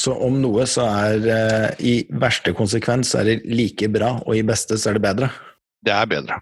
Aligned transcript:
Så 0.00 0.14
om 0.16 0.38
noe 0.40 0.64
så 0.70 0.86
er 0.88 1.26
uh, 1.28 1.68
i 1.84 2.06
verste 2.22 2.54
konsekvens 2.56 3.12
er 3.18 3.24
det 3.28 3.40
like 3.50 3.88
bra, 3.92 4.14
og 4.24 4.36
i 4.38 4.42
beste 4.46 4.78
så 4.80 4.90
er 4.90 4.94
det 4.96 5.04
bedre? 5.04 5.28
Det 5.84 5.92
er 5.92 6.06
bedre. 6.08 6.34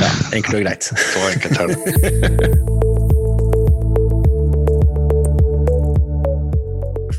Ja, 0.00 0.08
enkelt 0.38 0.56
og 0.56 0.62
greit. 0.64 0.84
Så 1.12 1.20
enkelt 1.28 1.58
er 1.60 1.66
det. 1.68 1.76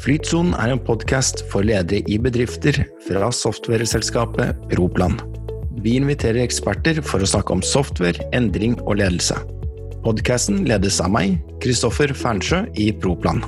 Flytsonen 0.04 0.54
er 0.60 0.74
en 0.74 0.82
podkast 0.84 1.46
for 1.52 1.62
ledere 1.64 2.02
i 2.12 2.18
bedrifter 2.20 2.76
fra 3.06 3.30
softwareselskapet 3.32 4.58
Proplan. 4.74 5.16
Vi 5.86 5.92
inviterer 6.00 6.42
eksperter 6.44 7.00
for 7.06 7.22
å 7.22 7.30
snakke 7.30 7.54
om 7.56 7.64
software, 7.64 8.20
endring 8.36 8.76
og 8.88 8.98
ledelse. 9.04 9.38
Podkasten 10.04 10.66
ledes 10.68 11.00
av 11.04 11.14
meg, 11.14 11.38
Kristoffer 11.64 12.12
Fernsjø 12.18 12.66
i 12.74 12.90
Proplan. 13.06 13.46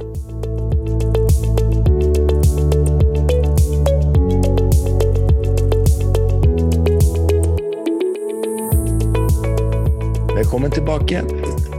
Velkommen 10.45 10.69
tilbake. 10.69 11.23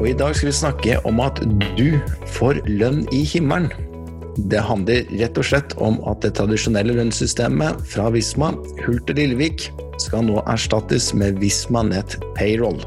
Og 0.00 0.08
I 0.10 0.12
dag 0.18 0.32
skal 0.34 0.48
vi 0.48 0.52
snakke 0.58 0.94
om 1.06 1.20
at 1.22 1.36
du 1.78 2.00
får 2.34 2.58
lønn 2.66 3.04
i 3.14 3.20
himmelen. 3.22 3.68
Det 4.50 4.58
handler 4.58 5.06
rett 5.20 5.38
og 5.38 5.46
slett 5.46 5.76
om 5.78 6.00
at 6.10 6.24
det 6.26 6.32
tradisjonelle 6.34 6.96
lønnssystemet 6.96 7.78
fra 7.86 8.08
Visma, 8.10 8.48
Hult 8.82 9.12
og 9.14 9.20
Lillevik, 9.20 9.68
skal 10.02 10.26
nå 10.26 10.42
erstattes 10.50 11.12
med 11.14 11.38
Visma 11.38 11.84
Net 11.86 12.18
Payroll. 12.34 12.82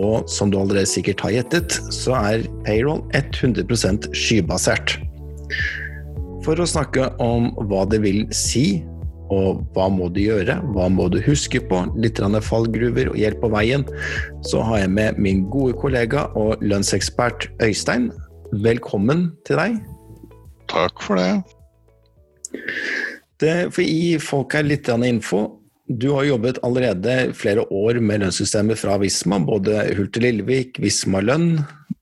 Og 0.00 0.24
som 0.24 0.48
du 0.48 0.56
allerede 0.62 0.88
sikkert 0.88 1.20
har 1.26 1.36
gjettet, 1.36 1.76
så 1.92 2.16
er 2.22 2.48
payroll 2.64 3.04
100% 3.12 4.08
skybasert. 4.16 4.96
For 6.48 6.56
å 6.56 6.70
snakke 6.72 7.12
om 7.20 7.52
hva 7.68 7.84
det 7.92 8.00
vil 8.08 8.24
si 8.32 8.80
og 9.32 9.62
hva 9.74 9.88
må 9.92 10.10
du 10.12 10.20
gjøre, 10.24 10.58
hva 10.74 10.88
må 10.92 11.08
du 11.12 11.20
huske 11.24 11.60
på, 11.68 11.80
litt 11.96 12.20
fallgruver 12.20 13.12
og 13.12 13.18
hjelp 13.18 13.40
på 13.40 13.50
veien, 13.54 13.86
så 14.44 14.62
har 14.68 14.84
jeg 14.84 14.94
med 14.96 15.18
min 15.18 15.44
gode 15.50 15.76
kollega 15.80 16.28
og 16.36 16.62
lønnsekspert 16.64 17.48
Øystein. 17.62 18.10
Velkommen 18.64 19.30
til 19.46 19.58
deg. 19.58 19.78
Takk 20.70 21.02
for 21.04 21.20
det. 21.20 21.42
det 23.40 23.56
for 23.74 23.82
gi 23.82 24.18
folk 24.22 24.54
her 24.54 24.66
litt 24.66 24.88
info. 24.88 25.60
Du 25.88 26.14
har 26.14 26.24
jobbet 26.24 26.60
allerede 26.64 27.34
flere 27.36 27.64
år 27.68 28.00
med 28.00 28.22
lønnssystemet 28.22 28.78
fra 28.80 28.96
Visma, 29.02 29.38
både 29.38 29.84
Hulte 29.98 30.22
Lillevik, 30.22 30.78
Visma 30.80 31.20
lønn. 31.20 31.58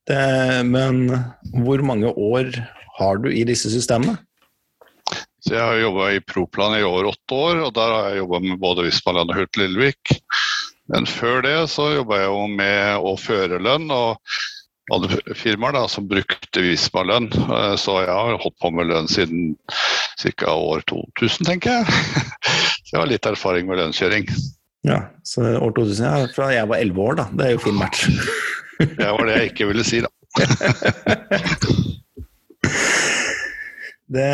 Det, 0.06 0.62
men 0.66 1.08
hvor 1.64 1.82
mange 1.82 2.10
år 2.10 2.52
har 2.98 3.18
du 3.22 3.30
i 3.30 3.42
disse 3.46 3.70
systemene? 3.70 4.18
Så 5.42 5.56
jeg 5.56 5.62
har 5.62 5.80
jobba 5.80 6.08
i 6.14 6.22
Proplan 6.22 6.76
i 6.78 6.84
over 6.86 7.10
åtte 7.10 7.34
år, 7.34 7.62
og 7.66 7.74
der 7.74 7.90
har 7.90 8.08
jeg 8.10 8.22
jobba 8.22 8.42
med 8.44 8.60
både 8.62 8.86
Vismaland 8.86 9.32
og 9.32 9.40
Hurt 9.40 9.58
Lillevik. 9.58 10.16
Men 10.92 11.06
før 11.08 11.42
det 11.42 11.56
så 11.72 11.88
jobba 11.96 12.20
jeg 12.20 12.30
jo 12.30 12.46
med 12.52 13.06
å 13.10 13.16
føre 13.18 13.58
lønn, 13.62 13.90
og 13.90 14.20
hadde 14.90 15.34
firmaer 15.38 15.76
da, 15.76 15.82
som 15.90 16.08
brukte 16.10 16.62
Visma-lønn. 16.62 17.30
Eh, 17.32 17.74
så 17.80 17.98
jeg 18.02 18.12
har 18.12 18.38
holdt 18.42 18.58
på 18.62 18.70
med 18.74 18.90
lønn 18.90 19.10
siden 19.10 19.54
ca. 20.22 20.54
år 20.54 20.82
2000, 20.90 21.46
tenker 21.48 21.80
jeg. 21.80 21.84
Så 22.82 22.98
jeg 22.98 23.00
har 23.00 23.08
litt 23.08 23.26
erfaring 23.26 23.64
med 23.70 23.78
lønnskjøring. 23.80 24.26
Ja, 24.84 24.98
så 25.24 25.40
år 25.62 25.70
2000, 25.78 26.04
ja, 26.04 26.26
Fra 26.34 26.50
jeg 26.52 26.68
var 26.68 26.82
elleve 26.82 27.00
år, 27.00 27.14
da. 27.22 27.24
Det 27.32 27.46
er 27.46 27.52
jo 27.54 27.62
fin 27.62 27.78
match. 27.78 28.04
Det 28.98 29.06
var 29.06 29.22
det 29.28 29.36
jeg 29.38 29.50
ikke 29.52 29.68
ville 29.70 29.84
si, 29.86 30.00
da. 30.02 30.10
det 34.12 34.28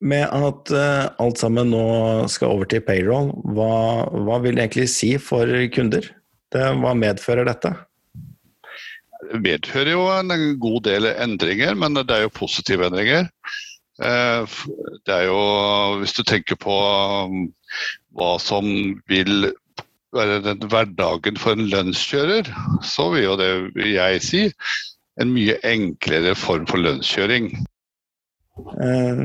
med 0.00 0.24
at 0.30 0.72
uh, 0.74 1.08
alt 1.18 1.40
sammen 1.40 1.72
nå 1.74 1.84
skal 2.30 2.54
over 2.54 2.68
til 2.70 2.84
payroll, 2.86 3.32
hva, 3.56 4.06
hva 4.12 4.38
vil 4.44 4.56
det 4.56 4.66
egentlig 4.66 4.88
si 4.92 5.12
for 5.22 5.50
kunder? 5.74 6.06
Det, 6.54 6.64
hva 6.80 6.94
medfører 6.96 7.48
dette? 7.48 7.74
Det 9.28 9.40
medfører 9.44 9.92
jo 9.92 10.04
en 10.14 10.34
god 10.62 10.84
del 10.86 11.10
endringer, 11.10 11.74
men 11.76 11.98
det 11.98 12.06
er 12.14 12.26
jo 12.26 12.36
positive 12.38 12.86
endringer. 12.86 13.26
Uh, 13.98 14.46
det 15.08 15.14
er 15.14 15.24
jo, 15.26 15.40
hvis 15.98 16.14
du 16.14 16.22
tenker 16.22 16.58
på 16.62 16.76
um, 17.26 17.48
hva 18.14 18.36
som 18.42 18.68
vil 19.10 19.50
være 20.14 20.38
den 20.46 20.62
hverdagen 20.70 21.36
for 21.40 21.58
en 21.58 21.68
lønnskjører, 21.68 22.48
så 22.86 23.10
vil 23.12 23.26
jo 23.26 23.34
det, 23.40 23.50
vil 23.74 23.90
jeg 23.96 24.22
si, 24.24 24.44
en 25.20 25.34
mye 25.34 25.58
enklere 25.66 26.36
form 26.38 26.66
for 26.70 26.80
lønnskjøring. 26.80 27.50
Eh, 28.58 29.22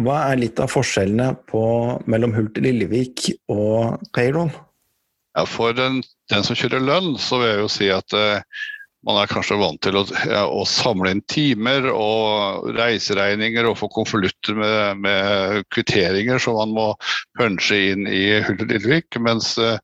hva 0.00 0.18
er 0.30 0.40
litt 0.40 0.60
av 0.62 0.72
forskjellene 0.72 1.32
på, 1.50 1.62
mellom 2.10 2.34
Hult 2.36 2.58
Lillevik 2.62 3.30
og 3.52 4.02
payroll? 4.16 4.52
Ja, 5.36 5.46
for 5.46 5.76
den, 5.76 6.02
den, 6.32 6.44
som 6.46 6.58
kjører 6.58 6.82
lønn, 6.82 7.14
så 7.20 7.40
vil 7.40 7.52
jeg 7.52 7.62
jo 7.62 7.70
si 7.70 7.90
at 7.94 8.16
eh, 8.18 8.42
man 9.06 9.16
er 9.16 9.30
kanskje 9.30 9.56
vant 9.56 9.80
til 9.84 9.96
å, 9.96 10.02
ja, 10.28 10.42
å, 10.44 10.64
samle 10.68 11.14
inn 11.14 11.22
timer 11.30 11.86
og 11.88 12.66
reiseregninger 12.76 13.64
og 13.68 13.78
få 13.80 13.88
konvolutter 13.94 14.58
med, 14.58 15.00
med, 15.06 15.62
kvitteringer 15.72 16.42
som 16.42 16.58
man 16.58 16.74
må 16.76 16.86
punche 17.38 17.78
inn 17.94 18.04
i 18.10 18.42
Hult 18.44 18.66
Lillevik. 18.66 19.16
Mens 19.24 19.54
eh, 19.62 19.78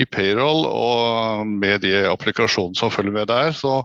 i 0.00 0.08
payroll 0.08 0.66
og 0.70 1.46
med 1.46 1.84
de 1.86 1.94
applikasjonene 2.10 2.78
som 2.78 2.92
følger 2.92 3.14
med 3.20 3.30
der, 3.30 3.54
så 3.54 3.78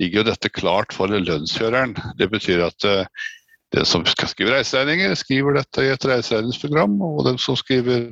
ligger 0.00 0.22
jo 0.22 0.30
dette 0.30 0.52
klart 0.54 0.96
for 0.96 1.12
lønnskjøreren. 1.12 1.96
Det 2.16 2.30
betyr 2.32 2.64
at 2.70 2.88
eh, 2.88 3.28
den 3.72 3.86
som 3.88 4.04
skal 4.08 4.28
skrive 4.30 4.54
reiseregninger, 4.54 5.14
skriver 5.16 5.56
dette 5.56 5.84
i 5.84 5.92
et 5.92 6.04
reiseregningsprogram, 6.08 6.98
og 7.04 7.24
den 7.28 7.38
som 7.40 7.56
skriver 7.56 8.10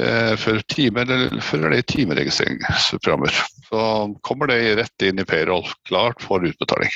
eh, 0.00 0.34
for 0.40 0.62
timer, 0.72 1.10
fører 1.46 1.74
det 1.74 1.82
i 1.84 1.88
timeregistreringsprogrammer. 1.94 3.36
Så 3.68 3.84
kommer 4.26 4.50
det 4.50 4.58
rett 4.80 5.06
inn 5.06 5.22
i 5.22 5.28
payroll, 5.28 5.68
klart 5.88 6.22
for 6.24 6.46
utbetaling. 6.46 6.90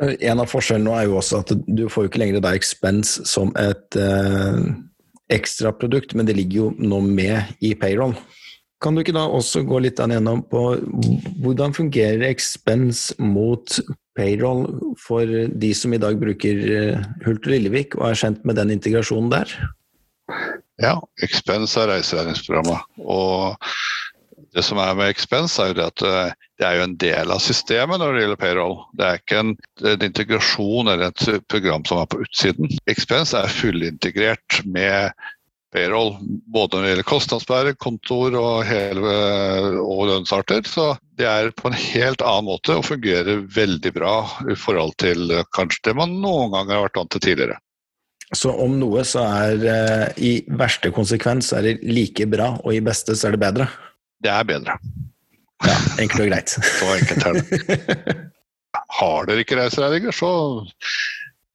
En 0.00 0.40
av 0.40 0.48
forskjellene 0.48 0.94
er 0.96 1.08
jo 1.10 1.18
også 1.20 1.42
at 1.42 1.50
du 1.66 1.84
får 1.92 2.06
jo 2.06 2.10
ikke 2.12 2.22
lenger 2.22 2.44
da 2.44 2.54
expense 2.56 3.26
som 3.28 3.50
et 3.60 3.98
eh, 4.00 4.60
ekstraprodukt, 5.34 6.14
men 6.16 6.28
det 6.28 6.38
ligger 6.38 6.62
jo 6.62 6.68
nå 6.78 7.02
med 7.04 7.58
i 7.60 7.74
payroll. 7.78 8.14
Kan 8.80 8.96
du 8.96 9.02
ikke 9.02 9.12
da 9.12 9.26
også 9.28 9.60
gå 9.68 9.82
litt 9.84 10.00
gjennom 10.00 10.40
på 10.48 10.62
hvordan 11.42 11.74
fungerer 11.76 12.30
expense 12.30 13.12
mot 13.20 13.76
payroll 14.20 14.66
for 15.00 15.26
de 15.64 15.72
som 15.76 15.96
i 15.96 16.00
dag 16.02 16.20
bruker 16.20 16.64
eh, 16.76 17.06
Hult 17.24 17.46
og 17.46 17.54
Lillevik 17.54 17.96
og 17.98 18.10
er 18.10 18.20
kjent 18.22 18.44
med 18.44 18.60
den 18.60 18.74
integrasjonen 18.76 19.32
der? 19.32 19.56
Ja, 20.80 20.98
expense 21.24 21.80
er 21.80 21.90
reiseregningsprogrammet. 21.94 22.84
Og 23.00 23.56
det 24.54 24.64
som 24.66 24.80
er 24.82 24.94
med 24.98 25.10
expense, 25.12 25.60
er 25.62 25.72
jo 25.72 25.78
det 25.78 25.88
at 25.90 26.04
eh, 26.06 26.38
det 26.60 26.68
er 26.68 26.78
jo 26.78 26.86
en 26.86 26.96
del 27.00 27.32
av 27.32 27.42
systemet 27.42 28.00
når 28.00 28.14
det 28.14 28.22
gjelder 28.24 28.40
payroll. 28.40 28.78
Det 28.98 29.06
er 29.06 29.20
ikke 29.20 29.42
en, 29.42 29.52
en 29.92 30.06
integrasjon 30.06 30.92
eller 30.92 31.10
et 31.10 31.44
program 31.48 31.84
som 31.88 32.02
er 32.02 32.08
på 32.10 32.22
utsiden. 32.24 32.72
Expense 32.90 33.38
er 33.38 33.54
fullintegrert 33.60 34.60
med 34.68 35.14
payroll, 35.74 36.16
både 36.50 36.76
når 36.76 36.82
det 36.82 36.90
gjelder 36.92 37.08
kostnadsbærer, 37.08 37.76
kontor 37.78 38.34
og, 38.38 38.62
hele, 38.66 39.14
og 39.80 40.04
lønnsarter. 40.10 40.66
Så 40.66 40.92
det 41.20 41.28
er 41.30 41.50
på 41.54 41.70
en 41.70 41.78
helt 41.78 42.22
annen 42.26 42.48
måte 42.50 42.78
og 42.78 42.86
fungerer 42.88 43.44
veldig 43.54 43.92
bra 43.94 44.14
i 44.50 44.56
forhold 44.58 44.96
til 45.02 45.34
kanskje 45.56 45.90
det 45.90 45.98
man 46.00 46.16
noen 46.22 46.54
ganger 46.54 46.78
har 46.78 46.88
vært 46.88 47.02
vant 47.02 47.14
til 47.14 47.24
tidligere. 47.28 47.60
Så 48.36 48.52
om 48.62 48.76
noe 48.78 49.02
så 49.06 49.24
er 49.26 49.64
uh, 49.64 50.22
i 50.22 50.36
verste 50.58 50.92
konsekvens 50.94 51.50
er 51.56 51.66
det 51.66 51.78
like 51.82 52.26
bra, 52.30 52.52
og 52.62 52.74
i 52.76 52.82
beste 52.84 53.16
så 53.18 53.28
er 53.28 53.34
det 53.34 53.42
bedre? 53.42 53.66
Det 54.22 54.30
er 54.30 54.46
bedre. 54.46 54.76
Ja, 55.66 55.76
enkelt 56.02 56.22
og 56.24 56.30
greit. 56.30 56.54
så 56.78 56.92
enkelt 56.94 57.26
er 57.26 57.40
det. 57.40 58.18
Har 59.00 59.26
dere 59.26 59.42
ikke 59.42 59.58
reiseregninger, 59.58 60.14
så 60.14 60.30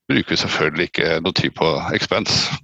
bruker 0.09 0.36
vi 0.36 0.40
selvfølgelig 0.42 0.90
ikke 0.90 1.20
noe 1.24 1.38
tid 1.38 1.56
på 1.56 1.70
expense. 1.96 2.59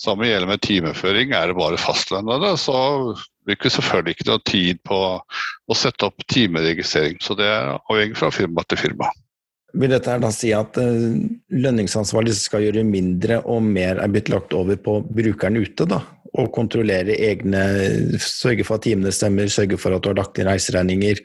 Samme 0.00 0.28
gjelder 0.28 0.48
med 0.48 0.62
timeføring. 0.64 1.34
Er 1.36 1.50
det 1.50 1.58
bare 1.58 1.80
fastlønnede, 1.80 2.54
så 2.60 2.76
bruker 3.46 3.68
vi 3.68 3.74
selvfølgelig 3.76 4.16
ikke 4.16 4.28
noe 4.30 4.44
tid 4.48 4.84
på 4.86 5.00
å 5.20 5.76
sette 5.76 6.08
opp 6.08 6.22
timeregistrering. 6.32 7.18
Så 7.22 7.36
det 7.38 7.48
er 7.48 7.74
avhengig 7.80 8.18
fra 8.20 8.30
firma 8.34 8.64
til 8.68 8.80
firma. 8.80 9.10
Vil 9.78 9.92
dette 9.92 10.16
da 10.18 10.30
si 10.34 10.50
at 10.56 10.78
eh, 10.82 11.18
lønningsansvarlig 11.54 12.34
skal 12.34 12.64
gjøre 12.66 12.82
mindre 12.86 13.38
og 13.46 13.62
mer 13.62 14.00
er 14.02 14.10
blitt 14.10 14.30
lagt 14.32 14.54
over 14.56 14.78
på 14.82 14.98
brukeren 15.06 15.60
ute, 15.60 15.86
da? 15.86 16.00
Og 16.38 16.50
kontrollere 16.54 17.16
egne 17.26 17.62
Sørge 18.22 18.66
for 18.66 18.78
at 18.78 18.86
timene 18.86 19.12
stemmer, 19.14 19.50
sørge 19.50 19.78
for 19.80 19.94
at 19.94 20.02
du 20.02 20.10
har 20.10 20.18
lagt 20.18 20.38
inn 20.38 20.50
reiseregninger, 20.50 21.22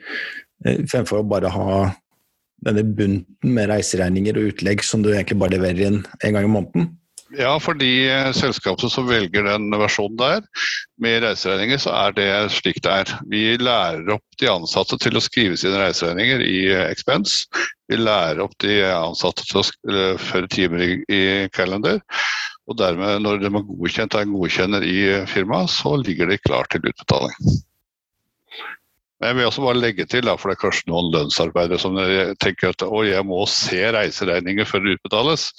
eh, 0.66 0.84
fremfor 0.92 1.24
å 1.24 1.30
bare 1.30 1.54
ha 1.54 1.80
denne 2.66 2.86
bunten 2.86 3.56
med 3.58 3.70
reiseregninger 3.70 4.38
og 4.38 4.54
utlegg 4.54 4.86
som 4.86 5.04
du 5.04 5.12
egentlig 5.14 5.40
bare 5.42 5.58
leverer 5.58 5.90
inn 5.90 6.00
en 6.06 6.38
gang 6.38 6.46
i 6.46 6.54
måneden? 6.54 6.94
Ja, 7.36 7.56
for 7.60 7.76
de 7.76 7.90
eh, 8.08 8.32
selskapene 8.36 8.90
som 8.92 9.08
velger 9.10 9.44
den 9.48 9.68
versjonen 9.76 10.16
der, 10.20 10.46
med 11.02 11.24
reiseregninger, 11.26 11.80
så 11.82 11.92
er 11.96 12.16
det 12.16 12.28
slik 12.56 12.80
det 12.86 12.94
er. 13.02 13.12
Vi 13.32 13.44
lærer 13.60 14.08
opp 14.16 14.40
de 14.40 14.50
ansatte 14.52 14.98
til 15.02 15.18
å 15.18 15.24
skrive 15.24 15.58
sine 15.60 15.80
reiseregninger 15.82 16.44
i 16.46 16.60
eh, 16.72 16.86
Expense. 16.88 17.50
Vi 17.92 18.00
lærer 18.00 18.44
opp 18.46 18.56
de 18.64 18.80
ansatte 18.88 19.44
til 19.50 19.62
å 19.62 19.66
føre 20.22 20.52
timer 20.52 20.86
i, 20.86 20.92
i 21.12 21.24
Calendar. 21.56 22.00
Og 22.70 22.80
dermed, 22.80 23.22
når 23.26 23.44
de 23.44 23.52
er 23.52 23.68
godkjent 23.68 24.16
av 24.16 24.26
en 24.26 24.36
godkjenner 24.38 24.86
i 24.88 25.00
firmaet, 25.30 25.74
så 25.74 25.98
ligger 26.02 26.32
de 26.32 26.42
klar 26.42 26.70
til 26.72 26.88
utbetaling. 26.88 27.36
Jeg 29.24 29.38
vil 29.38 29.48
også 29.48 29.64
bare 29.64 29.80
legge 29.80 30.06
til, 30.12 30.28
for 30.38 30.52
det 30.52 30.58
er 30.58 30.64
kanskje 30.64 30.90
noen 30.92 31.12
lønnsarbeidere 31.14 31.80
som 31.82 31.96
tenker 32.44 32.74
at 32.74 32.84
å, 32.84 33.04
jeg 33.08 33.24
må 33.28 33.44
se 33.50 33.80
reiseregninger 33.96 34.68
før 34.68 34.84
det 34.84 34.98
utbetales. 34.98 35.50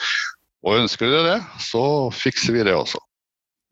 Og 0.67 0.81
ønsker 0.83 1.11
dere 1.11 1.27
det, 1.29 1.41
så 1.63 1.83
fikser 2.15 2.57
vi 2.57 2.65
det 2.67 2.75
også. 2.75 3.01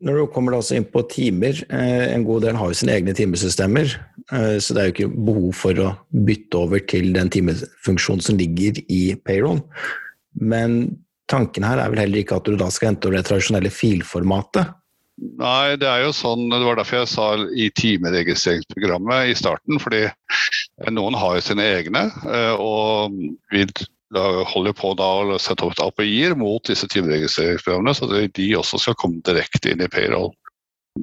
Når 0.05 0.19
du 0.19 0.25
kommer 0.31 0.57
altså 0.57 0.75
inn 0.77 0.87
på 0.91 1.05
timer, 1.11 1.59
eh, 1.71 2.11
en 2.13 2.25
god 2.27 2.43
del 2.43 2.57
har 2.59 2.71
jo 2.71 2.77
sine 2.77 2.95
egne 2.97 3.13
timesystemer, 3.15 3.95
eh, 4.31 4.57
så 4.59 4.75
det 4.75 4.81
er 4.81 4.89
jo 4.89 4.95
ikke 4.95 5.25
behov 5.27 5.51
for 5.55 5.81
å 5.81 5.91
bytte 6.27 6.59
over 6.59 6.83
til 6.83 7.13
den 7.15 7.31
timefunksjonen 7.31 8.23
som 8.23 8.39
ligger 8.39 8.81
i 8.91 9.15
payroll. 9.27 9.61
Men 10.35 10.97
tanken 11.31 11.63
her 11.63 11.79
er 11.79 11.91
vel 11.91 12.03
heller 12.03 12.21
ikke 12.21 12.39
at 12.39 12.47
du 12.47 12.57
da 12.59 12.67
skal 12.71 12.91
hente 12.91 13.07
over 13.07 13.17
det 13.17 13.27
tradisjonelle 13.29 13.71
filformatet. 13.71 14.75
Nei, 15.39 15.77
det 15.79 15.87
er 15.87 16.03
jo 16.03 16.11
sånn, 16.11 16.49
det 16.51 16.59
var 16.67 16.75
derfor 16.75 17.01
jeg 17.01 17.11
sa 17.13 17.27
i 17.55 17.69
timeregistreringsprogrammet 17.79 19.31
i 19.31 19.37
starten. 19.39 19.79
fordi 19.79 20.09
noen 20.91 21.15
har 21.15 21.37
jo 21.37 21.45
sine 21.45 21.67
egne, 21.79 22.09
eh, 22.27 22.55
og 22.59 23.15
vil 23.55 23.71
holder 24.19 24.75
på 24.77 24.93
da 24.99 25.09
å 25.23 25.37
sette 25.41 25.67
opp 25.67 25.79
API-er 25.81 26.35
mot 26.39 26.63
disse 26.67 26.87
timeregistreringsprogrammene, 26.91 27.95
så 27.97 28.09
de 28.09 28.49
også 28.57 28.81
skal 28.81 28.97
komme 28.99 29.23
direkte 29.27 29.73
inn 29.73 29.83
i 29.83 29.91
payroll. 29.91 30.31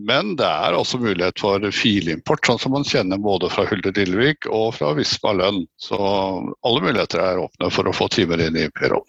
Men 0.09 0.37
det 0.41 0.49
er 0.49 0.73
også 0.73 1.03
mulighet 1.03 1.41
for 1.43 1.65
filimport, 1.77 2.47
sånn 2.49 2.61
som 2.63 2.73
man 2.73 2.87
kjenner 2.89 3.21
både 3.21 3.51
fra 3.53 3.67
Hulde 3.69 3.93
Dillevik 3.93 4.49
og 4.49 4.71
fra 4.79 4.95
Visma 4.97 5.35
Lønn. 5.37 5.67
Så 5.77 5.99
alle 6.01 6.85
muligheter 6.85 7.21
er 7.21 7.43
åpne 7.43 7.69
for 7.75 7.89
å 7.91 7.97
få 7.97 8.09
timer 8.13 8.41
inn 8.41 8.57
i 8.57 8.71
payroll. 8.73 9.05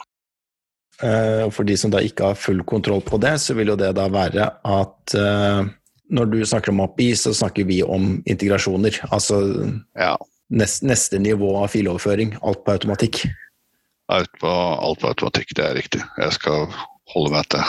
Eh, 1.04 1.46
for 1.56 1.64
de 1.68 1.78
som 1.80 1.94
da 1.94 2.04
ikke 2.04 2.34
har 2.34 2.40
full 2.40 2.60
kontroll 2.68 3.02
på 3.06 3.18
det, 3.24 3.38
så 3.40 3.56
vil 3.56 3.72
jo 3.72 3.80
det 3.80 3.94
da 3.96 4.10
være 4.12 4.50
at 4.68 5.16
eh, 5.18 5.72
når 6.14 6.30
du 6.34 6.38
snakker 6.46 6.74
om 6.74 6.84
API, 6.84 7.14
så 7.16 7.32
snakker 7.34 7.66
vi 7.70 7.80
om 7.84 8.18
integrasjoner. 8.30 9.00
Altså 9.16 9.40
ja. 9.96 10.18
neste 10.52 11.20
nivå 11.20 11.56
av 11.64 11.72
filoverføring. 11.74 12.36
Alt 12.44 12.66
på 12.68 12.76
automatikk. 12.76 13.24
Alt 14.12 14.34
på, 14.42 14.50
alt 14.50 15.00
på 15.00 15.08
automatikk, 15.08 15.54
det 15.56 15.64
er 15.64 15.78
riktig. 15.78 16.02
Jeg 16.20 16.32
skal 16.36 16.66
holde 17.14 17.32
meg 17.34 17.48
til 17.52 17.62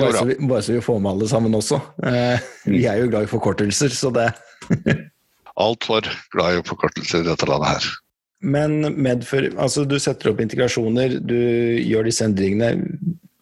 bare, 0.00 0.12
så 0.16 0.24
vi, 0.28 0.34
bare 0.40 0.62
så 0.64 0.76
vi 0.76 0.82
får 0.84 1.00
med 1.04 1.10
alle 1.12 1.28
sammen 1.30 1.56
også. 1.56 1.78
Eh, 2.08 2.50
vi 2.68 2.84
er 2.88 3.00
jo 3.00 3.10
glad 3.12 3.28
i 3.28 3.30
forkortelser, 3.30 3.92
så 3.94 4.12
det 4.14 4.28
Altfor 5.60 6.06
glad 6.32 6.60
i 6.60 6.62
forkortelser 6.64 7.20
i 7.20 7.28
dette 7.28 7.48
landet 7.48 7.74
her. 7.74 7.88
Men 8.40 8.94
medfør, 8.96 9.50
altså 9.60 9.84
du 9.84 9.98
setter 10.00 10.30
opp 10.30 10.40
integrasjoner, 10.40 11.18
du 11.20 11.36
gjør 11.84 12.08
disse 12.08 12.24
endringene. 12.24 12.70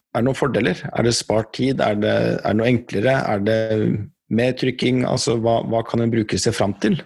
Er 0.09 0.19
det 0.19 0.25
noen 0.27 0.37
fordeler? 0.37 0.81
Er 0.91 1.05
det 1.05 1.13
spart 1.15 1.53
tid? 1.55 1.79
Er 1.85 1.95
det, 1.95 2.15
er 2.41 2.49
det 2.49 2.57
noe 2.59 2.67
enklere? 2.67 3.13
Er 3.23 3.39
det 3.45 3.59
mer 4.35 4.51
trykking? 4.59 5.05
Altså, 5.07 5.37
hva, 5.39 5.61
hva 5.69 5.83
kan 5.87 6.03
en 6.03 6.11
bruker 6.11 6.41
seg 6.41 6.57
fram 6.57 6.75
til? 6.83 6.99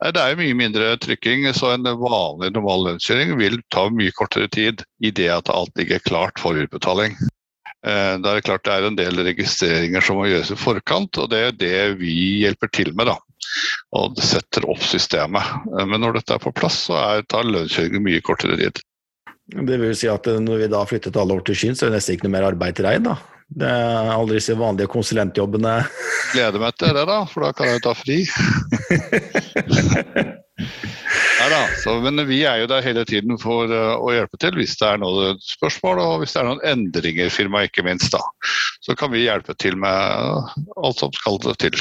Det 0.00 0.20
er 0.20 0.38
mye 0.38 0.56
mindre 0.56 0.94
trykking, 0.96 1.44
så 1.52 1.74
en 1.74 1.84
vanlig 1.84 2.54
normal 2.54 2.86
lønnskjøring 2.86 3.34
vil 3.36 3.58
ta 3.72 3.84
mye 3.92 4.14
kortere 4.16 4.48
tid 4.48 4.80
i 5.04 5.12
det 5.12 5.28
at 5.34 5.52
alt 5.52 5.76
ligger 5.76 6.00
klart 6.06 6.40
for 6.40 6.56
utbetaling. 6.56 7.18
Eh, 7.84 8.14
det 8.20 8.30
er 8.30 8.44
klart 8.44 8.64
det 8.64 8.72
er 8.72 8.86
en 8.88 8.96
del 8.96 9.20
registreringer 9.24 10.04
som 10.04 10.16
må 10.20 10.28
gjøres 10.28 10.52
i 10.52 10.58
forkant, 10.60 11.20
og 11.20 11.28
det 11.32 11.40
er 11.40 11.56
det 11.56 11.82
vi 12.00 12.14
hjelper 12.44 12.72
til 12.72 12.94
med. 12.96 13.12
da. 13.12 13.18
Og 13.96 14.16
setter 14.24 14.64
opp 14.72 14.80
systemet. 14.84 15.52
Eh, 15.68 15.84
men 15.84 16.00
når 16.00 16.16
dette 16.20 16.36
er 16.36 16.44
på 16.44 16.54
plass, 16.56 16.86
så 16.88 16.96
er, 17.00 17.26
tar 17.28 17.48
lønnskjøringen 17.48 18.04
mye 18.04 18.24
kortere 18.24 18.56
tid. 18.60 18.80
Det 19.50 19.80
vil 19.82 19.96
si 19.98 20.08
at 20.08 20.28
når 20.40 20.64
vi 20.64 20.72
da 20.72 20.80
flyttet 20.86 21.16
alle 21.18 21.34
over 21.34 21.44
til 21.44 21.58
Skien, 21.58 21.76
så 21.76 21.86
er 21.86 21.92
det 21.92 21.98
nesten 21.98 22.16
ikke 22.16 22.28
noe 22.28 22.36
mer 22.38 22.48
arbeid 22.52 22.78
til 22.78 22.86
deg, 22.86 23.04
da? 23.04 23.18
Det 23.50 23.66
er 23.66 24.12
aldri 24.14 24.38
disse 24.38 24.54
vanlige 24.54 24.92
konsulentjobbene. 24.92 25.72
Gleder 26.30 26.62
meg 26.62 26.76
til 26.78 26.94
det, 26.96 27.04
da, 27.08 27.18
for 27.28 27.46
da 27.46 27.50
kan 27.56 27.70
jeg 27.70 27.78
jo 27.78 27.84
ta 27.88 27.94
fri. 27.98 28.18
Nei 31.40 31.46
da, 31.48 31.60
men 32.04 32.20
vi 32.28 32.42
er 32.44 32.60
jo 32.60 32.68
der 32.68 32.84
hele 32.84 33.04
tiden 33.08 33.38
for 33.40 33.70
uh, 33.72 33.96
å 33.96 34.12
hjelpe 34.12 34.36
til 34.42 34.58
hvis 34.60 34.76
det 34.80 34.90
er 34.90 35.00
noen 35.00 35.38
spørsmål 35.40 36.02
og 36.02 36.18
hvis 36.20 36.34
det 36.34 36.42
er 36.42 36.50
noen 36.50 36.66
endringer 36.68 37.30
i 37.30 37.32
firmaet, 37.32 37.70
ikke 37.70 37.86
minst. 37.86 38.12
da. 38.12 38.20
Så 38.84 38.96
kan 38.98 39.12
vi 39.14 39.24
hjelpe 39.24 39.56
til 39.56 39.78
med 39.80 39.88
uh, 39.88 40.52
alt 40.84 41.00
som 41.00 41.14
skal 41.16 41.40
til. 41.60 41.80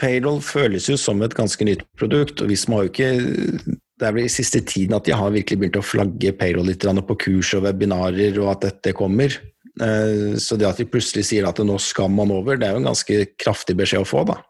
Payroll 0.00 0.40
føles 0.42 0.88
jo 0.90 0.96
som 0.98 1.22
et 1.22 1.36
ganske 1.36 1.66
nytt 1.66 1.86
produkt, 1.98 2.42
og 2.42 2.50
Visma 2.50 2.80
har 2.80 2.88
jo 2.88 2.92
ikke 2.92 3.78
det 4.00 4.08
er 4.08 4.14
vel 4.16 4.24
i 4.24 4.32
siste 4.32 4.62
tiden 4.64 4.96
at 4.96 5.04
de 5.04 5.12
har 5.12 5.32
virkelig 5.34 5.60
begynt 5.60 5.76
å 5.76 5.84
flagge 5.84 6.32
payroll 6.38 6.70
litt 6.70 6.84
på 6.84 7.16
kurs 7.20 7.52
og 7.58 7.66
webinarer, 7.66 8.38
og 8.40 8.54
at 8.54 8.64
dette 8.64 8.96
kommer. 8.96 9.34
Eh, 9.78 10.36
så 10.40 10.58
det 10.58 10.68
at 10.68 10.80
de 10.80 10.88
plutselig 10.88 11.26
sier 11.30 11.48
at 11.48 11.60
nå 11.62 11.76
skal 11.82 12.10
man 12.12 12.32
over, 12.34 12.58
det 12.58 12.68
er 12.68 12.76
jo 12.76 12.82
en 12.82 12.90
ganske 12.90 13.20
kraftig 13.40 13.76
beskjed 13.78 14.04
å 14.04 14.08
få, 14.08 14.24
da. 14.28 14.40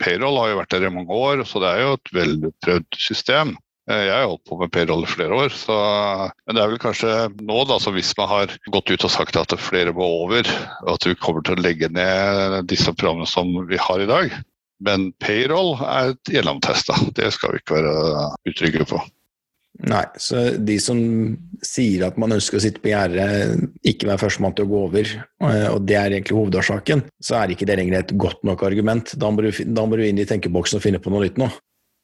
Payroll 0.00 0.40
har 0.40 0.50
jo 0.50 0.58
vært 0.62 0.72
der 0.74 0.88
i 0.88 0.94
mange 0.94 1.14
år, 1.14 1.44
så 1.46 1.60
det 1.62 1.70
er 1.70 1.84
jo 1.84 1.92
et 1.98 2.10
velprøvd 2.16 2.98
system. 2.98 3.54
Eh, 3.90 4.06
jeg 4.08 4.14
har 4.16 4.30
holdt 4.30 4.46
på 4.48 4.58
med 4.60 4.72
payroll 4.74 5.04
i 5.04 5.10
flere 5.10 5.36
år, 5.44 5.52
så, 5.54 5.76
men 6.46 6.56
det 6.56 6.62
er 6.62 6.72
vel 6.72 6.82
kanskje 6.82 7.12
nå 7.44 7.60
da, 7.68 7.78
så 7.82 7.92
hvis 7.94 8.14
man 8.18 8.30
har 8.30 8.56
gått 8.72 8.90
ut 8.90 9.06
og 9.06 9.12
sagt 9.12 9.38
at 9.40 9.54
flere 9.60 9.92
må 9.96 10.08
over, 10.24 10.48
og 10.86 10.94
at 10.96 11.08
vi 11.08 11.16
kommer 11.20 11.44
til 11.44 11.58
å 11.58 11.64
legge 11.64 11.92
ned 11.92 12.64
disse 12.70 12.94
programmene 12.96 13.28
som 13.30 13.52
vi 13.68 13.80
har 13.80 14.02
i 14.02 14.10
dag. 14.10 14.38
Men 14.84 15.12
payroll 15.22 15.76
er 15.86 16.16
gjennomtesta, 16.32 16.96
det 17.16 17.30
skal 17.36 17.54
vi 17.54 17.62
ikke 17.62 17.78
være 17.78 18.32
utrygge 18.50 18.88
på. 18.90 19.04
Nei, 19.82 20.04
så 20.22 20.52
de 20.54 20.76
som 20.78 20.98
sier 21.64 22.04
at 22.06 22.18
man 22.20 22.36
ønsker 22.36 22.60
å 22.60 22.62
sitte 22.62 22.78
på 22.82 22.92
gjerdet, 22.92 23.64
ikke 23.82 24.06
være 24.06 24.22
førstemann 24.22 24.54
til 24.54 24.68
å 24.68 24.70
gå 24.70 24.82
over, 24.86 25.12
eh, 25.48 25.66
og 25.72 25.80
det 25.88 25.96
er 25.98 26.14
egentlig 26.14 26.36
hovedårsaken, 26.38 27.02
så 27.18 27.40
er 27.40 27.52
ikke 27.52 27.66
det 27.66 27.80
lenger 27.80 27.98
et 27.98 28.12
godt 28.14 28.44
nok 28.46 28.62
argument. 28.68 29.16
Da 29.18 29.32
må 29.34 29.42
du, 29.42 29.50
da 29.50 29.86
må 29.86 29.98
du 29.98 30.04
inn 30.06 30.20
i 30.22 30.26
tenkeboksen 30.30 30.78
og 30.78 30.84
finne 30.84 31.00
på 31.02 31.10
noe 31.10 31.24
nytt 31.26 31.40
nå. 31.42 31.50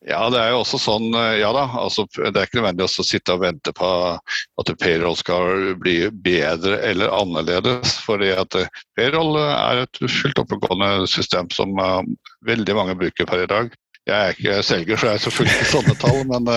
Ja, 0.09 0.25
det 0.33 0.41
er 0.41 0.55
jo 0.55 0.63
også 0.65 0.81
sånn, 0.81 1.07
eh, 1.15 1.37
ja 1.45 1.53
da. 1.55 1.63
Altså, 1.79 2.09
det 2.11 2.33
er 2.33 2.49
ikke 2.49 2.59
nødvendig 2.59 2.89
å 2.89 3.07
sitte 3.07 3.37
og 3.37 3.45
vente 3.45 3.75
på 3.77 3.91
at 4.19 4.75
payroll 4.83 5.15
skal 5.21 5.77
bli 5.79 6.09
bedre 6.11 6.81
eller 6.89 7.15
annerledes. 7.15 8.01
fordi 8.03 8.33
at 8.35 8.59
eh, 8.59 8.83
payroll 8.99 9.39
er 9.45 9.85
et 9.85 10.03
fullt 10.03 10.43
oppegående 10.43 11.07
system 11.07 11.53
som 11.55 11.79
veldig 12.51 12.77
mange 12.81 12.99
bruker 12.99 13.31
per 13.31 13.47
i 13.47 13.49
dag. 13.55 13.71
Jeg 14.11 14.19
er 14.19 14.35
ikke 14.35 14.61
selger, 14.67 14.99
så 14.99 15.13
jeg 15.13 15.21
er 15.21 15.25
selvfølgelig 15.29 15.57
ikke 15.61 15.73
sånne 15.77 15.99
tall, 16.03 16.23
men 16.27 16.53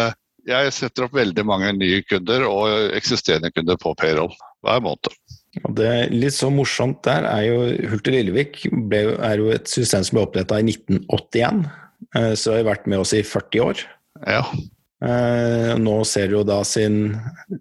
jeg 0.47 0.73
setter 0.75 1.07
opp 1.07 1.15
veldig 1.15 1.45
mange 1.47 1.71
nye 1.77 2.01
kunder 2.07 2.45
og 2.47 2.95
eksisterende 2.97 3.51
kunder 3.53 3.79
på 3.79 3.93
payroll 3.99 4.33
hver 4.63 4.83
måned. 4.83 5.15
Det 5.77 5.89
litt 6.09 6.33
så 6.33 6.49
morsomt 6.49 7.03
der 7.05 7.27
er 7.29 7.43
jo 7.45 7.57
Hulter 7.91 8.15
Lillevik 8.15 8.63
ble, 8.89 9.03
er 9.21 9.41
jo 9.41 9.51
et 9.53 9.69
system 9.69 10.05
som 10.05 10.17
ble 10.17 10.25
oppretta 10.25 10.57
i 10.59 10.65
1981. 10.65 11.65
Eh, 12.17 12.31
så 12.39 12.53
har 12.53 12.63
vi 12.63 12.69
vært 12.71 12.87
med 12.89 13.03
oss 13.03 13.13
i 13.15 13.21
40 13.25 13.67
år. 13.67 13.83
Ja. 14.25 14.41
Eh, 15.03 15.73
nå 15.77 15.95
ser 16.07 16.29
du 16.31 16.37
jo 16.37 16.45
da 16.47 16.61
sin 16.63 17.17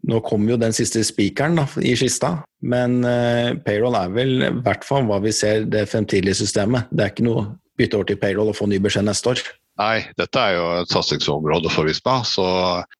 Nå 0.06 0.20
kommer 0.22 0.52
jo 0.52 0.60
den 0.62 0.74
siste 0.76 1.00
spikeren 1.02 1.58
i 1.82 1.96
kista, 1.98 2.36
men 2.62 3.00
eh, 3.08 3.58
payroll 3.66 3.98
er 3.98 4.12
vel 4.14 4.36
i 4.46 4.52
hvert 4.62 4.86
fall 4.86 5.08
hva 5.08 5.18
vi 5.24 5.34
ser 5.34 5.66
det 5.70 5.88
fremtidige 5.90 6.38
systemet. 6.38 6.90
Det 6.90 7.04
er 7.04 7.12
ikke 7.14 7.26
noe 7.26 7.48
bytte 7.78 7.98
over 7.98 8.08
til 8.08 8.20
payroll 8.22 8.52
og 8.52 8.58
få 8.58 8.68
ny 8.70 8.78
beskjed 8.82 9.08
neste 9.08 9.34
år. 9.34 9.42
Nei, 9.82 10.02
dette 10.18 10.38
er 10.38 10.56
jo 10.56 10.66
et 10.82 10.92
satsingsområde 10.92 11.70
for 11.72 11.88
Visma. 11.88 12.20
Så 12.26 12.44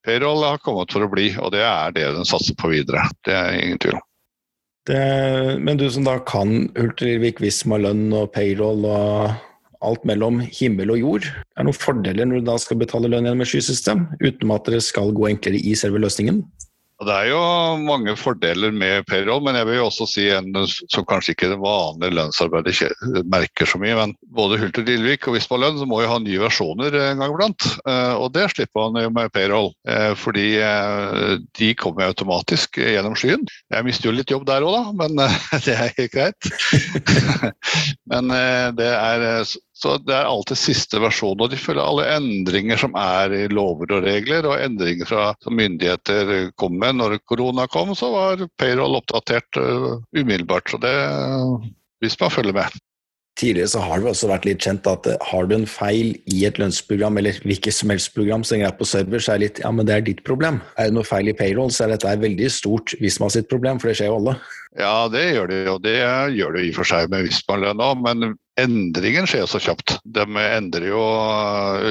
payroll 0.07 0.43
har 0.47 0.63
kommet 0.65 0.95
for 0.95 1.05
å 1.05 1.11
bli, 1.13 1.29
og 1.39 1.53
det 1.55 1.63
er 1.63 1.95
det 1.95 2.09
den 2.17 2.27
satser 2.27 2.57
på 2.59 2.73
videre. 2.73 3.05
Det 3.27 3.37
er 3.37 3.59
ingen 3.61 3.79
tvil 3.83 3.99
om. 4.01 4.09
Men 5.63 5.79
du 5.79 5.87
som 5.95 6.07
da 6.09 6.17
kan 6.27 6.67
Ultrivik, 6.81 7.39
Visma 7.45 7.79
lønn 7.79 8.09
og 8.19 8.33
payroll 8.35 8.83
og 8.89 9.37
alt 9.83 10.05
mellom 10.07 10.41
himmel 10.43 10.95
og 10.95 10.99
jord, 11.03 11.29
er 11.29 11.63
det 11.63 11.69
noen 11.69 11.79
fordeler 11.79 12.27
når 12.27 12.43
du 12.43 12.51
da 12.51 12.59
skal 12.63 12.81
betale 12.83 13.11
lønn 13.11 13.29
gjennom 13.29 13.45
et 13.45 13.51
skysystem, 13.51 14.05
uten 14.23 14.55
at 14.55 14.71
det 14.71 14.83
skal 14.87 15.15
gå 15.15 15.29
enklere 15.31 15.59
i 15.59 15.77
selve 15.79 16.03
løsningen? 16.03 16.43
Og 17.03 17.09
det 17.09 17.15
er 17.19 17.33
jo 17.33 17.39
mange 17.83 18.13
fordeler 18.15 18.71
med 18.71 19.03
payroll, 19.11 19.41
men 19.43 19.57
jeg 19.59 19.67
vil 19.67 19.81
jo 19.81 19.87
også 19.89 20.07
si 20.07 20.29
en 20.31 20.53
som 20.71 21.03
kanskje 21.11 21.33
ikke 21.35 21.49
det 21.51 21.59
vanlige 21.59 22.15
lønnsarbeidet 22.15 22.93
merker 23.27 23.67
så 23.67 23.81
mye. 23.83 23.97
Men 23.99 24.13
både 24.31 24.61
Hult 24.61 24.79
og 24.79 24.87
Lillevik 24.87 25.27
og 25.27 25.35
Visma 25.35 25.59
Lønn 25.59 25.81
så 25.81 25.89
må 25.91 25.99
jo 26.05 26.13
ha 26.13 26.21
nye 26.23 26.45
versjoner 26.45 26.95
en 27.01 27.25
gang 27.25 27.35
iblant. 27.35 27.67
Eh, 27.91 28.15
og 28.15 28.31
det 28.37 28.47
slipper 28.53 28.95
man 28.95 29.03
jo 29.03 29.11
med 29.19 29.35
payroll, 29.35 29.73
eh, 29.91 30.13
fordi 30.15 30.47
eh, 30.63 31.35
de 31.59 31.73
kommer 31.81 32.07
automatisk 32.07 32.79
gjennom 32.79 33.19
skyen. 33.19 33.43
Jeg 33.75 33.89
mister 33.89 34.07
jo 34.07 34.15
litt 34.21 34.31
jobb 34.31 34.47
der 34.47 34.63
òg, 34.63 34.79
da, 34.79 34.95
men 35.03 35.19
det 35.67 35.75
er 35.75 35.91
helt 35.99 36.15
greit. 36.15 36.53
men 38.15 38.31
det 38.79 38.93
er 38.95 39.27
Så 39.83 39.97
det 40.07 40.15
er 40.15 40.29
alltid 40.31 40.61
siste 40.61 41.01
versjon. 41.03 41.41
Og 41.43 41.51
de 41.51 41.59
følger 41.59 41.83
alle 41.83 42.07
endringer 42.15 42.79
som 42.79 42.95
er 42.99 43.35
i 43.35 43.43
lover 43.51 43.97
og 43.97 44.07
regler, 44.07 44.47
og 44.47 44.61
endringer 44.63 45.09
fra, 45.09 45.25
som 45.43 45.59
myndigheter 45.59 46.53
kom 46.61 46.79
med. 46.79 47.01
Når 47.01 47.19
korona 47.27 47.67
kom, 47.73 47.91
så 47.99 48.13
var 48.15 48.47
payroll 48.63 49.01
oppdatert 49.01 49.59
uh, 49.59 49.97
umiddelbart. 50.15 50.71
Så 50.71 50.79
det 50.83 50.95
hvis 52.03 52.19
man 52.21 52.35
følger 52.35 52.55
med. 52.57 52.81
Tidligere 53.41 53.71
så 53.73 53.81
har 53.81 54.03
det 54.03 54.11
også 54.11 54.29
vært 54.29 54.45
litt 54.45 54.61
kjent 54.61 54.89
at 54.91 55.07
eh, 55.09 55.23
har 55.31 55.47
du 55.49 55.55
en 55.57 55.69
feil 55.71 56.11
i 56.29 56.43
et 56.45 56.59
lønnsprogram 56.61 57.17
eller 57.17 57.39
hvilket 57.47 57.73
som 57.73 57.89
helst 57.89 58.11
program 58.13 58.43
som 58.45 58.61
er 58.61 58.75
på 58.77 58.85
server, 58.85 59.23
så 59.25 59.33
er 59.33 59.41
det 59.41 59.47
litt 59.47 59.61
ja, 59.63 59.71
men 59.73 59.89
det 59.89 59.95
er 59.95 60.05
ditt 60.05 60.21
problem. 60.27 60.61
Er 60.77 60.91
det 60.91 60.99
noe 60.99 61.09
feil 61.09 61.31
i 61.33 61.37
payroll, 61.39 61.73
så 61.73 61.87
er 61.87 61.95
dette 61.95 62.13
veldig 62.27 62.51
stort 62.53 62.93
Visma 63.01 63.31
sitt 63.33 63.49
problem, 63.49 63.81
for 63.81 63.89
det 63.89 63.97
skjer 63.99 64.13
jo 64.13 64.19
alle. 64.21 64.37
Ja, 64.77 65.09
det 65.13 65.25
gjør 65.31 65.49
det 65.49 65.63
jo. 65.65 65.79
Det 65.81 65.97
gjør 66.37 66.59
det 66.59 66.67
i 66.67 66.75
og 66.75 66.77
for 66.77 66.93
seg 66.93 67.09
med 67.15 67.25
Visma-lønn 67.31 67.85
òg, 67.89 68.05
men 68.05 68.37
endringen 68.61 69.29
skjer 69.29 69.47
så 69.49 69.61
kjapt. 69.63 69.99
De 70.05 70.25
endrer 70.25 70.89
jo 70.91 71.03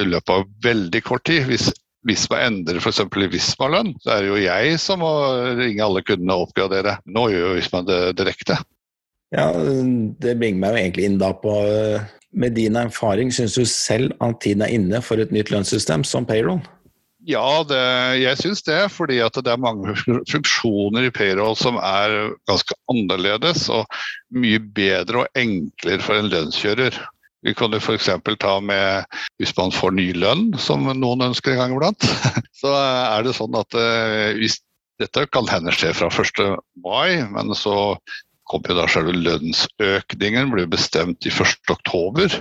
i 0.00 0.04
løpet 0.08 0.34
av 0.34 0.50
veldig 0.64 1.02
kort 1.06 1.24
tid. 1.28 1.48
Hvis 1.48 2.26
man 2.30 2.44
endrer 2.48 2.80
f.eks. 2.82 3.02
Visma-lønn, 3.32 3.94
så 4.02 4.16
er 4.16 4.22
det 4.22 4.30
jo 4.30 4.42
jeg 4.42 4.78
som 4.82 5.02
må 5.04 5.12
ringe 5.58 5.84
alle 5.84 6.04
kundene 6.06 6.36
og 6.36 6.48
oppgradere. 6.48 6.98
Nå 7.06 7.28
gjør 7.32 7.58
Visma 7.58 7.82
det 7.86 8.00
direkte. 8.20 8.58
Ja, 9.32 9.48
Det 9.52 10.36
bringer 10.36 10.60
meg 10.60 10.74
jo 10.74 10.82
egentlig 10.82 11.08
inn 11.08 11.20
da 11.20 11.32
på 11.32 11.54
Med 12.32 12.54
din 12.56 12.76
erfaring, 12.80 13.28
syns 13.28 13.58
du 13.58 13.66
selv 13.68 14.14
at 14.24 14.38
tiden 14.40 14.62
er 14.64 14.72
inne 14.72 15.02
for 15.04 15.20
et 15.20 15.32
nytt 15.36 15.50
lønnssystem 15.52 16.00
som 16.04 16.24
payroll? 16.24 16.62
Ja, 17.28 17.62
det, 17.68 17.82
jeg 18.18 18.38
syns 18.40 18.64
det. 18.66 18.80
Fordi 18.92 19.20
det 19.22 19.52
er 19.52 19.62
mange 19.62 19.94
funksjoner 20.30 21.06
i 21.06 21.14
payroll 21.14 21.56
som 21.58 21.78
er 21.78 22.34
ganske 22.50 22.76
annerledes 22.90 23.68
og 23.72 23.86
mye 24.34 24.62
bedre 24.74 25.24
og 25.24 25.38
enklere 25.38 26.02
for 26.02 26.18
en 26.18 26.30
lønnskjører. 26.32 26.98
Vi 27.42 27.54
kan 27.58 27.74
jo 27.74 27.80
f.eks. 27.82 28.10
ta 28.38 28.56
med 28.62 29.16
hvis 29.42 29.54
man 29.58 29.74
får 29.74 29.96
ny 29.98 30.12
lønn, 30.14 30.52
som 30.62 30.86
noen 30.86 31.26
ønsker 31.30 31.54
en 31.54 31.64
gang 31.64 31.74
iblant. 31.74 32.06
Så 32.60 32.70
er 32.74 33.26
det 33.26 33.34
sånn 33.38 33.56
at 33.58 33.78
eh, 33.78 34.34
hvis 34.38 34.60
dette 35.02 35.26
kan 35.34 35.48
hende 35.50 35.74
skje 35.74 35.90
fra 35.98 36.10
1. 36.12 36.60
mai, 36.84 37.24
men 37.32 37.50
så 37.58 37.96
kommer 38.46 38.70
jo 38.70 38.76
da 38.78 38.84
selve 38.90 39.14
lønnsøkningen 39.16 40.52
blir 40.52 40.68
bestemt 40.70 41.26
i 41.26 41.32
1.10. 41.32 42.36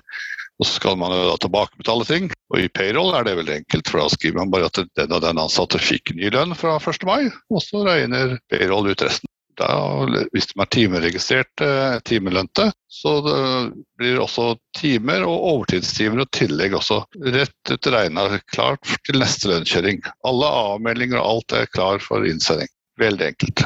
Og 0.61 0.67
så 0.67 0.77
skal 0.77 0.97
man 1.01 1.13
jo 1.15 1.25
da 1.25 1.37
tilbakebetale 1.41 2.05
ting. 2.05 2.29
Og 2.53 2.61
i 2.61 2.69
payroll 2.69 3.15
er 3.17 3.25
det 3.25 3.33
veldig 3.39 3.55
enkelt, 3.63 3.89
for 3.89 4.03
da 4.03 4.13
skriver 4.13 4.37
man 4.43 4.51
bare 4.53 4.69
at 4.69 4.77
den 4.99 5.15
og 5.15 5.23
den 5.23 5.41
ansatte 5.41 5.81
fikk 5.81 6.13
ny 6.13 6.29
lønn 6.33 6.53
fra 6.57 6.75
1. 6.77 7.05
mai, 7.09 7.31
og 7.49 7.63
så 7.65 7.81
regner 7.87 8.37
payroll 8.51 8.91
ut 8.91 9.05
resten. 9.07 9.27
Da, 9.59 9.67
hvis 10.31 10.47
de 10.47 10.61
er 10.63 10.69
timeregistrerte, 10.73 11.71
timelønte, 12.07 12.69
så 12.89 13.17
det 13.25 13.41
blir 13.99 14.21
også 14.23 14.53
timer 14.77 15.25
og 15.27 15.43
overtidstimer 15.49 16.23
og 16.23 16.31
tillegg 16.33 16.77
også 16.77 17.01
rett 17.35 17.73
ut 17.73 17.91
regna 17.93 18.29
klart 18.53 18.95
til 19.05 19.19
neste 19.21 19.51
lønnskjøring. 19.51 20.01
Alle 20.29 20.55
avmeldinger 20.61 21.19
og 21.19 21.27
alt 21.33 21.57
er 21.59 21.69
klar 21.73 22.01
for 22.05 22.25
innsending. 22.25 22.71
Veldig 23.01 23.31
enkelt. 23.33 23.65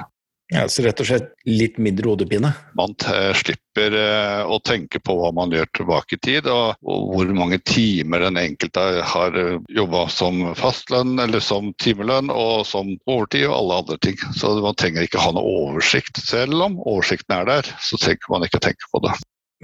Ja, 0.55 0.69
Så 0.71 0.85
rett 0.85 1.01
og 1.03 1.07
slett 1.09 1.31
litt 1.50 1.75
mindre 1.81 2.13
hodepine? 2.13 2.53
Man 2.79 2.93
slipper 3.35 3.95
eh, 4.00 4.47
å 4.47 4.55
tenke 4.63 5.01
på 5.03 5.17
hva 5.19 5.33
man 5.35 5.51
gjør 5.51 5.67
tilbake 5.75 6.15
i 6.15 6.21
tid, 6.24 6.47
og, 6.47 6.79
hvor 6.79 7.33
mange 7.35 7.59
timer 7.67 8.24
den 8.24 8.39
enkelte 8.39 8.85
har 9.03 9.35
eh, 9.41 9.57
jobba 9.75 10.05
som 10.13 10.45
fastlønn 10.55 11.19
eller 11.19 11.43
som 11.43 11.74
timelønn 11.83 12.31
og 12.31 12.63
som 12.69 12.93
overtid 13.03 13.50
og 13.50 13.57
alle 13.57 13.79
andre 13.83 13.97
ting. 14.07 14.19
Så 14.39 14.53
man 14.63 14.77
trenger 14.79 15.03
ikke 15.03 15.24
ha 15.25 15.33
noe 15.35 15.55
oversikt. 15.67 16.24
Selv 16.24 16.55
om 16.63 16.77
oversikten 16.85 17.35
er 17.41 17.50
der, 17.51 17.71
så 17.83 18.00
trenger 18.00 18.31
man 18.31 18.47
ikke 18.47 18.63
tenke 18.63 18.91
på 18.93 19.03
det. 19.03 19.15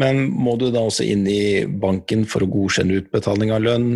Men 0.02 0.26
må 0.32 0.58
du 0.60 0.70
da 0.72 0.84
også 0.88 1.06
inn 1.08 1.24
i 1.28 1.64
banken 1.68 2.24
for 2.28 2.44
å 2.44 2.50
godkjenne 2.52 3.00
utbetaling 3.00 3.52
av 3.56 3.64
lønn? 3.64 3.88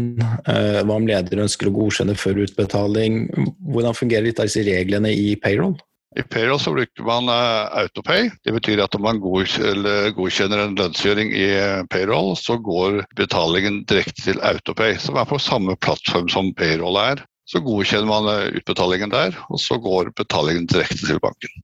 Eh, 0.47 0.79
hva 0.79 0.95
om 0.95 1.07
leder 1.07 1.43
ønsker 1.43 1.71
å 1.71 1.75
godkjenne 1.75 2.15
før 2.19 2.43
utbetaling? 2.45 3.25
Hvordan 3.67 3.99
fungerer 3.99 4.31
disse 4.31 4.63
reglene 4.63 5.11
i 5.11 5.35
payroll? 5.43 5.75
I 6.15 6.23
payroll 6.23 6.59
så 6.59 6.71
bruker 6.71 7.03
man 7.03 7.27
uh, 7.29 7.67
autopay. 7.81 8.29
Det 8.43 8.53
betyr 8.55 8.79
at 8.83 8.95
om 8.95 9.03
man 9.03 9.19
godkjenner 9.19 10.61
en 10.61 10.77
lønnsgjøring 10.79 11.33
i 11.35 11.47
eh, 11.57 11.81
payroll, 11.91 12.37
så 12.39 12.55
går 12.63 13.01
betalingen 13.19 13.81
direkte 13.89 14.29
til 14.29 14.39
autopay, 14.39 14.95
som 15.01 15.19
er 15.19 15.27
på 15.27 15.41
samme 15.43 15.75
plattform 15.83 16.29
som 16.31 16.53
payroll 16.55 16.95
er. 17.01 17.25
Så 17.51 17.59
godkjenner 17.65 18.07
man 18.07 18.29
uh, 18.31 18.47
utbetalingen 18.55 19.11
der, 19.11 19.35
og 19.51 19.59
så 19.59 19.75
går 19.81 20.13
betalingen 20.15 20.69
direkte 20.71 21.03
til 21.03 21.19
banken. 21.19 21.59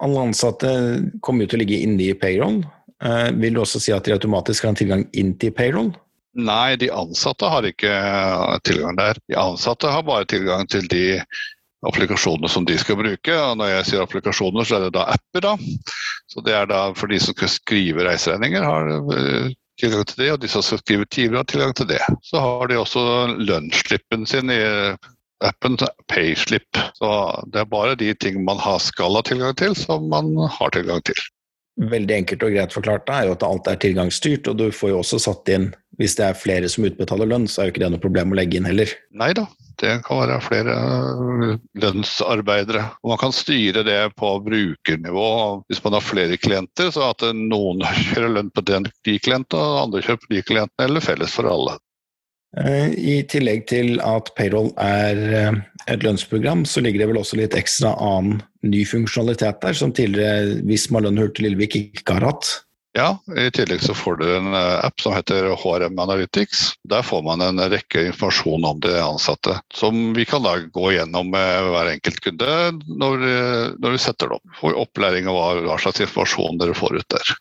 Alle 0.00 0.24
ansatte 0.30 0.72
kommer 1.20 1.44
jo 1.44 1.52
til 1.52 1.60
å 1.60 1.62
ligge 1.66 1.82
inne 1.84 2.08
i 2.08 2.16
payroll. 2.16 2.62
Vil 3.38 3.54
du 3.54 3.60
også 3.62 3.78
si 3.78 3.92
at 3.94 4.08
de 4.08 4.14
automatisk 4.16 4.64
har 4.64 4.72
en 4.72 4.78
tilgang 4.78 5.04
inn 5.14 5.36
til 5.38 5.52
payroll? 5.54 5.92
Nei, 6.38 6.74
de 6.80 6.88
ansatte 6.90 7.46
har 7.50 7.66
ikke 7.66 7.92
tilgang 8.66 8.98
der. 8.98 9.20
De 9.30 9.38
ansatte 9.38 9.90
har 9.90 10.02
bare 10.06 10.26
tilgang 10.30 10.66
til 10.70 10.86
de 10.90 11.04
applikasjonene 11.86 12.50
som 12.50 12.66
de 12.66 12.76
skal 12.80 12.98
bruke. 12.98 13.34
Og 13.34 13.58
når 13.60 13.72
jeg 13.72 13.88
sier 13.90 14.04
applikasjoner, 14.04 14.66
så 14.66 14.78
er 14.78 14.86
det 14.86 14.96
da 14.96 15.06
apper. 15.14 15.44
da. 15.44 15.54
Så 16.28 16.42
det 16.46 16.56
er 16.56 16.66
da 16.70 16.82
for 16.98 17.10
de 17.10 17.20
som 17.22 17.36
skal 17.36 17.52
skrive 17.52 18.06
reiseregninger, 18.08 18.64
har 18.66 18.90
eh, 19.14 19.54
tilgang 19.80 20.08
til 20.08 20.24
det, 20.24 20.32
og 20.34 20.42
de 20.42 20.50
som 20.50 20.64
skal 20.64 20.82
skrive 20.82 21.06
timer, 21.06 21.40
har 21.42 21.48
tilgang 21.50 21.76
til 21.78 21.88
det. 21.90 22.02
Så 22.26 22.42
har 22.42 22.68
de 22.68 22.80
også 22.80 23.04
lønnsslippen 23.38 24.26
sin 24.26 24.52
i 24.52 24.60
appen 25.44 25.78
Payslip. 26.10 26.80
Så 26.98 27.08
det 27.52 27.62
er 27.62 27.70
bare 27.70 27.98
de 27.98 28.12
ting 28.14 28.42
man 28.44 28.58
skal 28.82 29.14
ha 29.14 29.22
tilgang 29.22 29.54
til, 29.58 29.76
som 29.78 30.08
man 30.10 30.34
har 30.58 30.74
tilgang 30.74 31.02
til. 31.06 31.20
Veldig 31.78 32.14
enkelt 32.16 32.42
og 32.42 32.56
greit 32.56 32.74
forklart 32.74 33.10
er 33.14 33.28
jo 33.28 33.36
at 33.36 33.44
alt 33.46 33.68
er 33.70 33.78
tilgangsstyrt, 33.78 34.48
og 34.50 34.58
du 34.58 34.72
får 34.74 34.90
jo 34.90 35.02
også 35.04 35.20
satt 35.22 35.52
inn 35.54 35.70
Hvis 35.98 36.14
det 36.14 36.26
er 36.26 36.36
flere 36.38 36.68
som 36.70 36.84
utbetaler 36.86 37.26
lønn, 37.26 37.48
så 37.50 37.62
er 37.62 37.68
jo 37.68 37.72
ikke 37.72 37.80
det 37.82 37.88
noe 37.90 38.02
problem 38.02 38.30
å 38.30 38.36
legge 38.38 38.58
inn 38.58 38.66
heller. 38.68 38.90
Nei 39.18 39.32
da, 39.34 39.48
det 39.78 39.94
kan 40.06 40.20
være 40.22 40.38
flere 40.42 40.76
øh, 40.76 41.56
lønnsarbeidere. 41.78 42.84
Og 43.02 43.12
man 43.12 43.20
kan 43.20 43.34
styre 43.34 43.84
det 43.86 44.00
på 44.18 44.32
brukernivå. 44.44 45.28
Hvis 45.68 45.82
man 45.84 45.96
har 45.96 46.04
flere 46.04 46.36
klienter, 46.40 46.90
så 46.94 47.10
at 47.12 47.26
noen 47.34 47.84
kjører 48.08 48.34
lønn 48.38 48.50
på 48.54 48.64
de 48.66 49.18
klientene, 49.22 49.60
og 49.60 49.84
andre 49.86 50.02
kjører 50.04 50.24
på 50.24 50.32
de 50.34 50.42
klientene, 50.50 50.88
eller 50.88 51.04
felles 51.04 51.36
for 51.38 51.50
alle. 51.50 51.78
Eh, 52.56 52.94
I 52.96 53.16
tillegg 53.28 53.66
til 53.68 53.98
at 54.00 54.30
payroll 54.38 54.70
er 54.80 55.18
eh, 55.40 55.58
et 55.92 56.04
lønnsprogram, 56.04 56.64
så 56.64 56.80
ligger 56.84 57.04
det 57.04 57.10
vel 57.10 57.20
også 57.20 57.38
litt 57.40 57.56
ekstra 57.58 57.92
annen 58.00 58.40
ny 58.66 58.84
funksjonalitet 58.88 59.60
der, 59.62 59.76
som 59.76 59.92
tidligere 59.94 60.62
Visma 60.66 61.02
Lønn 61.04 61.20
Hurtig 61.20 61.44
Lillevik 61.44 61.76
ikke 61.78 62.18
har 62.18 62.32
hatt. 62.32 62.54
Ja, 62.98 63.12
i 63.38 63.50
tillegg 63.54 63.82
så 63.84 63.94
får 63.94 64.16
du 64.18 64.24
en 64.26 64.54
eh, 64.58 64.84
app 64.84 65.00
som 65.00 65.14
heter 65.14 65.52
HRM 65.54 65.98
Analytics. 66.02 66.72
Der 66.90 67.04
får 67.06 67.22
man 67.22 67.44
en 67.44 67.62
rekke 67.70 68.08
informasjon 68.10 68.64
om 68.66 68.80
de 68.82 68.96
ansatte, 68.98 69.54
som 69.74 70.14
vi 70.16 70.26
kan 70.26 70.42
da 70.42 70.56
gå 70.58 70.92
gjennom 70.96 71.30
med 71.30 71.68
hver 71.70 71.92
enkelt 71.92 72.18
kunde 72.24 72.56
når, 72.88 73.22
når 73.78 73.94
vi 73.94 74.00
setter 74.02 74.32
det 74.32 74.40
opp. 74.40 74.56
Får 74.58 74.80
opplæring 74.82 75.30
av 75.30 75.62
hva 75.68 75.78
slags 75.78 76.02
informasjon 76.02 76.58
dere 76.58 76.74
får 76.74 76.98
ut 76.98 77.14
der. 77.14 77.36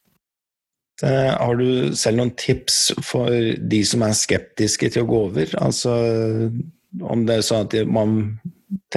Eh, 1.08 1.34
har 1.34 1.58
du 1.58 1.96
selv 1.98 2.22
noen 2.22 2.36
tips 2.38 2.80
for 3.06 3.34
de 3.58 3.82
som 3.86 4.06
er 4.06 4.18
skeptiske 4.18 4.94
til 4.94 5.06
å 5.06 5.10
gå 5.10 5.24
over? 5.32 5.58
Altså 5.62 5.98
om 7.02 7.26
det 7.28 7.40
er 7.40 7.46
sånn 7.46 7.68
at 7.68 7.76
man 7.90 8.16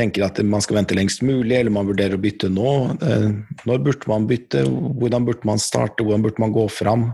tenker 0.01 0.27
at 0.27 0.41
man 0.43 0.65
skal 0.65 0.81
vente 0.81 0.97
lengst 0.97 1.25
mulig, 1.27 1.55
eller 1.59 1.75
man 1.75 1.89
vurderer 1.89 2.17
å 2.17 2.23
bytte 2.23 2.51
nå. 2.53 2.71
Eh, 3.05 3.29
når 3.69 3.83
burde 3.87 4.11
man 4.11 4.29
bytte? 4.31 4.65
Hvordan 4.67 5.29
burde 5.29 5.49
man 5.49 5.63
starte? 5.63 6.05
Hvordan 6.07 6.27
burde 6.27 6.43
man 6.43 6.57
gå 6.57 6.67
fram? 6.73 7.11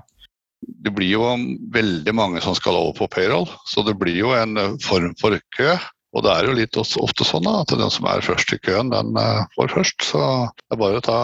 Det 0.63 0.91
blir 0.97 1.13
jo 1.13 1.27
veldig 1.75 2.15
mange 2.17 2.41
som 2.43 2.57
skal 2.57 2.79
over 2.79 2.97
på 2.97 3.11
payroll, 3.13 3.45
så 3.69 3.85
det 3.87 3.95
blir 4.01 4.17
jo 4.23 4.33
en 4.35 4.57
form 4.83 5.13
for 5.21 5.37
kø. 5.55 5.77
Og 6.17 6.25
det 6.25 6.33
er 6.33 6.47
jo 6.49 6.57
litt 6.57 6.77
ofte 6.81 7.27
sånn 7.29 7.45
at 7.51 7.75
den 7.77 7.93
som 7.93 8.07
er 8.09 8.25
først 8.25 8.55
i 8.57 8.59
køen, 8.65 8.89
den 8.93 9.19
eh, 9.21 9.43
får 9.59 9.75
først. 9.75 10.07
Så 10.09 10.21
det 10.57 10.77
er 10.77 10.81
bare 10.81 11.03
å 11.03 11.05
ta, 11.05 11.21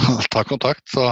ta 0.34 0.44
kontakt. 0.46 0.84
Så, 0.92 1.08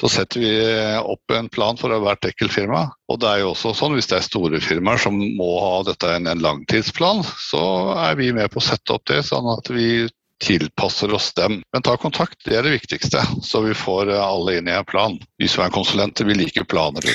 så, 0.00 0.10
setter 0.10 0.42
vi 0.42 0.52
opp 0.98 1.36
en 1.36 1.50
plan 1.52 1.78
for 1.78 1.94
hvert 2.02 2.26
enkelt 2.26 2.54
firma. 2.56 2.88
Og 3.06 3.22
det 3.22 3.30
er 3.30 3.44
jo 3.44 3.52
også 3.52 3.76
sånn 3.78 3.94
hvis 3.94 4.10
det 4.10 4.18
er 4.18 4.26
store 4.26 4.60
firmaer 4.64 4.98
som 4.98 5.14
må 5.14 5.50
ha 5.62 5.80
dette 5.86 6.10
en, 6.10 6.26
en 6.30 6.42
langtidsplan, 6.42 7.22
så 7.22 7.62
er 8.08 8.18
vi 8.18 8.32
med 8.34 8.50
på 8.50 8.58
å 8.58 8.66
sette 8.66 8.96
opp 8.96 9.06
det, 9.12 9.22
sånn 9.28 9.46
at 9.54 9.70
vi 9.70 10.08
tilpasser 10.42 11.14
oss 11.14 11.30
dem. 11.38 11.60
Men 11.72 11.84
ta 11.86 11.94
kontakt, 11.96 12.42
det 12.44 12.58
er 12.58 12.66
det 12.66 12.74
viktigste, 12.74 13.22
så 13.46 13.62
vi 13.64 13.76
får 13.78 14.10
alle 14.18 14.58
inn 14.58 14.68
i 14.68 14.74
en 14.74 14.88
plan. 14.88 15.16
Vi 15.38 15.48
som 15.48 15.64
er 15.64 15.72
konsulenter, 15.72 16.28
vi 16.28 16.36
liker 16.36 16.66
planer. 16.68 17.06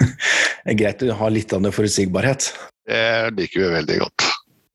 det 0.66 0.74
er 0.74 0.80
greit 0.82 1.06
å 1.06 1.16
ha 1.22 1.30
litt 1.32 1.54
av 1.54 1.64
det 1.64 1.72
forutsigbarhet. 1.76 2.50
Det 2.88 3.06
liker 3.38 3.62
vi 3.62 3.72
veldig 3.78 4.02
godt. 4.02 4.28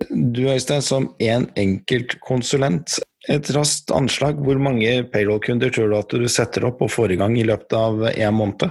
Du 0.09 0.45
Øystein, 0.49 0.83
som 0.85 1.09
én 1.23 1.47
enkelt 1.59 2.17
konsulent, 2.25 2.99
et 3.31 3.49
raskt 3.55 3.91
anslag. 3.95 4.39
Hvor 4.43 4.59
mange 4.59 5.03
payroll-kunder 5.13 5.71
tror 5.73 5.91
du 5.91 5.97
at 5.99 6.15
du 6.23 6.27
setter 6.31 6.67
opp 6.67 6.81
og 6.83 6.91
får 6.91 7.15
i 7.15 7.19
gang 7.21 7.37
i 7.39 7.45
løpet 7.47 7.77
av 7.77 8.03
én 8.11 8.35
måned? 8.35 8.67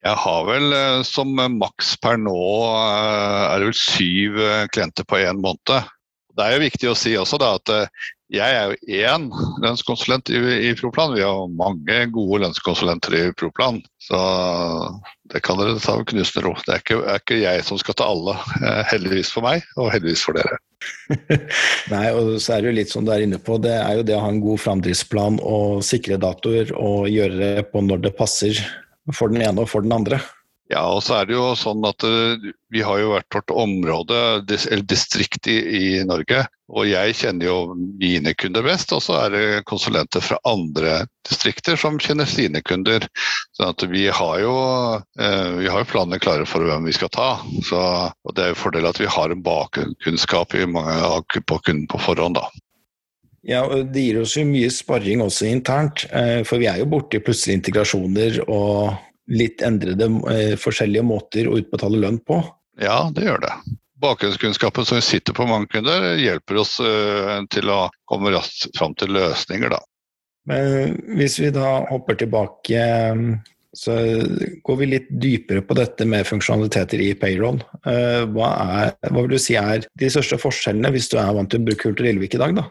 Jeg 0.00 0.16
har 0.16 0.44
vel 0.48 0.72
eh, 0.72 1.02
som 1.04 1.34
maks 1.36 1.92
per 2.00 2.16
nå 2.16 2.38
eh, 2.64 3.42
er 3.50 3.60
det 3.60 3.68
vel 3.68 3.76
syv 3.76 4.38
eh, 4.40 4.68
klienter 4.72 5.04
på 5.04 5.20
én 5.20 5.42
måned. 5.44 5.90
Det 6.32 6.46
er 6.46 6.56
jo 6.56 6.62
viktig 6.64 6.88
å 6.88 6.96
si 6.96 7.12
også 7.20 7.36
da, 7.42 7.52
at 7.58 7.90
Jeg 8.30 8.54
er 8.54 8.70
jo 8.70 8.98
én 9.02 9.24
lønnskonsulent 9.58 10.30
i, 10.30 10.38
i 10.68 10.74
Proplan. 10.78 11.16
Vi 11.16 11.24
har 11.26 11.48
mange 11.58 11.96
gode 12.14 12.44
lønnskonsulenter 12.44 13.16
i 13.18 13.22
Proplan. 13.34 13.80
Så 13.98 14.18
det 15.32 15.42
kan 15.46 15.58
dere 15.58 15.80
ta 15.82 15.96
med 15.98 16.06
knusende 16.12 16.44
ro. 16.46 16.52
Det 16.62 16.76
er 16.76 16.84
ikke, 16.84 16.98
er 17.02 17.18
ikke, 17.18 17.40
jeg 17.42 17.64
som 17.66 17.80
skal 17.82 17.98
ta 17.98 18.06
alle. 18.06 18.36
Eh, 18.62 18.82
heldigvis 18.92 19.32
for 19.34 19.46
meg, 19.46 19.66
og 19.74 19.90
heldigvis 19.96 20.22
for 20.28 20.38
dere. 20.38 20.60
Nei, 21.92 22.06
og 22.14 22.36
så 22.38 22.54
er 22.54 22.62
det 22.62 22.70
jo 22.70 22.76
litt 22.78 22.94
som 22.94 23.06
du 23.06 23.10
er 23.16 23.26
inne 23.26 23.42
på. 23.42 23.58
Det 23.62 23.74
er 23.80 23.98
jo 23.98 24.06
det 24.06 24.14
å 24.14 24.22
ha 24.22 24.30
en 24.30 24.42
god 24.44 24.62
framdriftsplan 24.62 25.42
og 25.42 25.82
sikre 25.86 26.20
datoer 26.22 26.70
og 26.78 27.10
gjøre 27.10 27.40
det 27.42 27.66
på 27.74 27.82
når 27.82 28.06
det 28.06 28.18
passer 28.18 28.62
for 29.10 29.32
den 29.32 29.42
ene 29.42 29.66
og 29.66 29.72
for 29.72 29.82
den 29.82 29.96
andre. 29.96 30.22
Ja, 30.70 30.84
og 30.86 31.00
så 31.02 31.16
er 31.18 31.26
det 31.26 31.34
jo 31.34 31.48
sånn 31.58 31.82
at 31.82 32.04
uh, 32.06 32.38
vi 32.70 32.82
har 32.86 33.00
jo 33.00 33.10
hvert 33.10 33.34
vårt 33.34 33.50
område, 33.50 34.18
eller 34.54 34.84
distrikt 34.86 35.48
i, 35.50 35.56
i, 35.58 35.86
Norge. 36.06 36.44
Og 36.70 36.86
jeg 36.86 37.16
kjenner 37.18 37.48
jo 37.48 37.56
mine 37.74 38.30
kunder 38.38 38.62
best, 38.62 38.94
og 38.94 39.02
så 39.02 39.16
er 39.24 39.34
det 39.34 39.64
konsulenter 39.66 40.22
fra 40.22 40.38
andre 40.46 41.00
distrikter 41.26 41.74
som 41.80 41.98
kjenner 41.98 42.30
sine 42.30 42.62
kunder. 42.62 43.08
Så 43.58 43.72
at 43.72 43.82
vi 43.90 44.06
har 44.14 44.38
jo 44.44 44.54
uh, 44.54 45.50
vi 45.58 45.66
har 45.66 45.82
jo 45.82 45.90
planene 45.90 46.22
klare 46.22 46.46
for 46.46 46.62
hvem 46.62 46.86
vi 46.86 46.94
skal 46.94 47.10
ta. 47.18 47.32
Så, 47.66 47.82
og 48.14 48.38
det 48.38 48.46
er 48.46 48.54
jo 48.54 48.62
fordel 48.62 48.86
at 48.86 49.02
vi 49.02 49.10
har 49.10 49.34
en 49.34 49.42
bakkunnskap 49.42 50.54
i 50.54 50.70
mange, 50.70 51.42
på 51.50 51.62
kunden 51.66 51.90
på 51.90 52.04
forhånd, 52.06 52.38
da. 52.38 52.46
Ja, 53.42 53.64
og 53.66 53.90
Det 53.90 54.06
gir 54.06 54.22
oss 54.22 54.38
jo 54.38 54.46
mye 54.46 54.70
sparring 54.70 55.26
også 55.26 55.50
internt, 55.50 56.06
uh, 56.14 56.46
for 56.46 56.62
vi 56.62 56.70
er 56.70 56.78
jo 56.78 56.92
borti 56.94 57.18
plutselige 57.18 57.64
integrasjoner 57.64 58.44
og 58.46 59.08
litt 59.30 59.62
endrede 59.66 60.08
eh, 60.32 60.56
forskjellige 60.60 61.06
måter 61.06 61.48
å 61.48 61.58
utbetale 61.60 62.00
lønn 62.02 62.18
på? 62.26 62.40
Ja, 62.80 63.04
det 63.14 63.28
gjør 63.28 63.44
det. 63.44 63.54
Bakgrunnskunnskapen 64.00 64.86
som 64.88 64.96
vi 64.96 65.04
sitter 65.04 65.36
på 65.36 65.46
mange 65.48 65.68
kunder, 65.72 66.14
hjelper 66.18 66.62
oss 66.62 66.78
eh, 66.80 67.38
til 67.52 67.70
å 67.72 67.82
komme 68.08 68.32
raskt 68.34 68.70
fram 68.78 68.96
til 68.98 69.12
løsninger. 69.16 69.72
Da. 69.76 69.80
Men 70.50 70.96
hvis 71.18 71.38
vi 71.42 71.52
da 71.54 71.82
hopper 71.90 72.16
tilbake, 72.18 72.84
så 73.76 73.94
går 74.66 74.78
vi 74.80 74.88
litt 74.88 75.10
dypere 75.22 75.62
på 75.62 75.76
dette 75.78 76.06
med 76.08 76.26
funksjonaliteter 76.26 77.02
i 77.04 77.12
payroll. 77.18 77.60
Eh, 77.86 78.24
hva, 78.34 78.50
er, 78.80 78.96
hva 79.10 79.22
vil 79.22 79.36
du 79.36 79.42
si 79.42 79.58
er 79.60 79.84
de 80.00 80.10
største 80.10 80.40
forskjellene 80.40 80.90
hvis 80.94 81.10
du 81.12 81.18
er 81.20 81.34
vant 81.36 81.52
til 81.52 81.62
å 81.62 81.68
bruke 81.68 81.90
Hulter 81.90 82.08
Lillevik 82.08 82.34
i 82.34 82.42
dag? 82.42 82.56
da? 82.56 82.66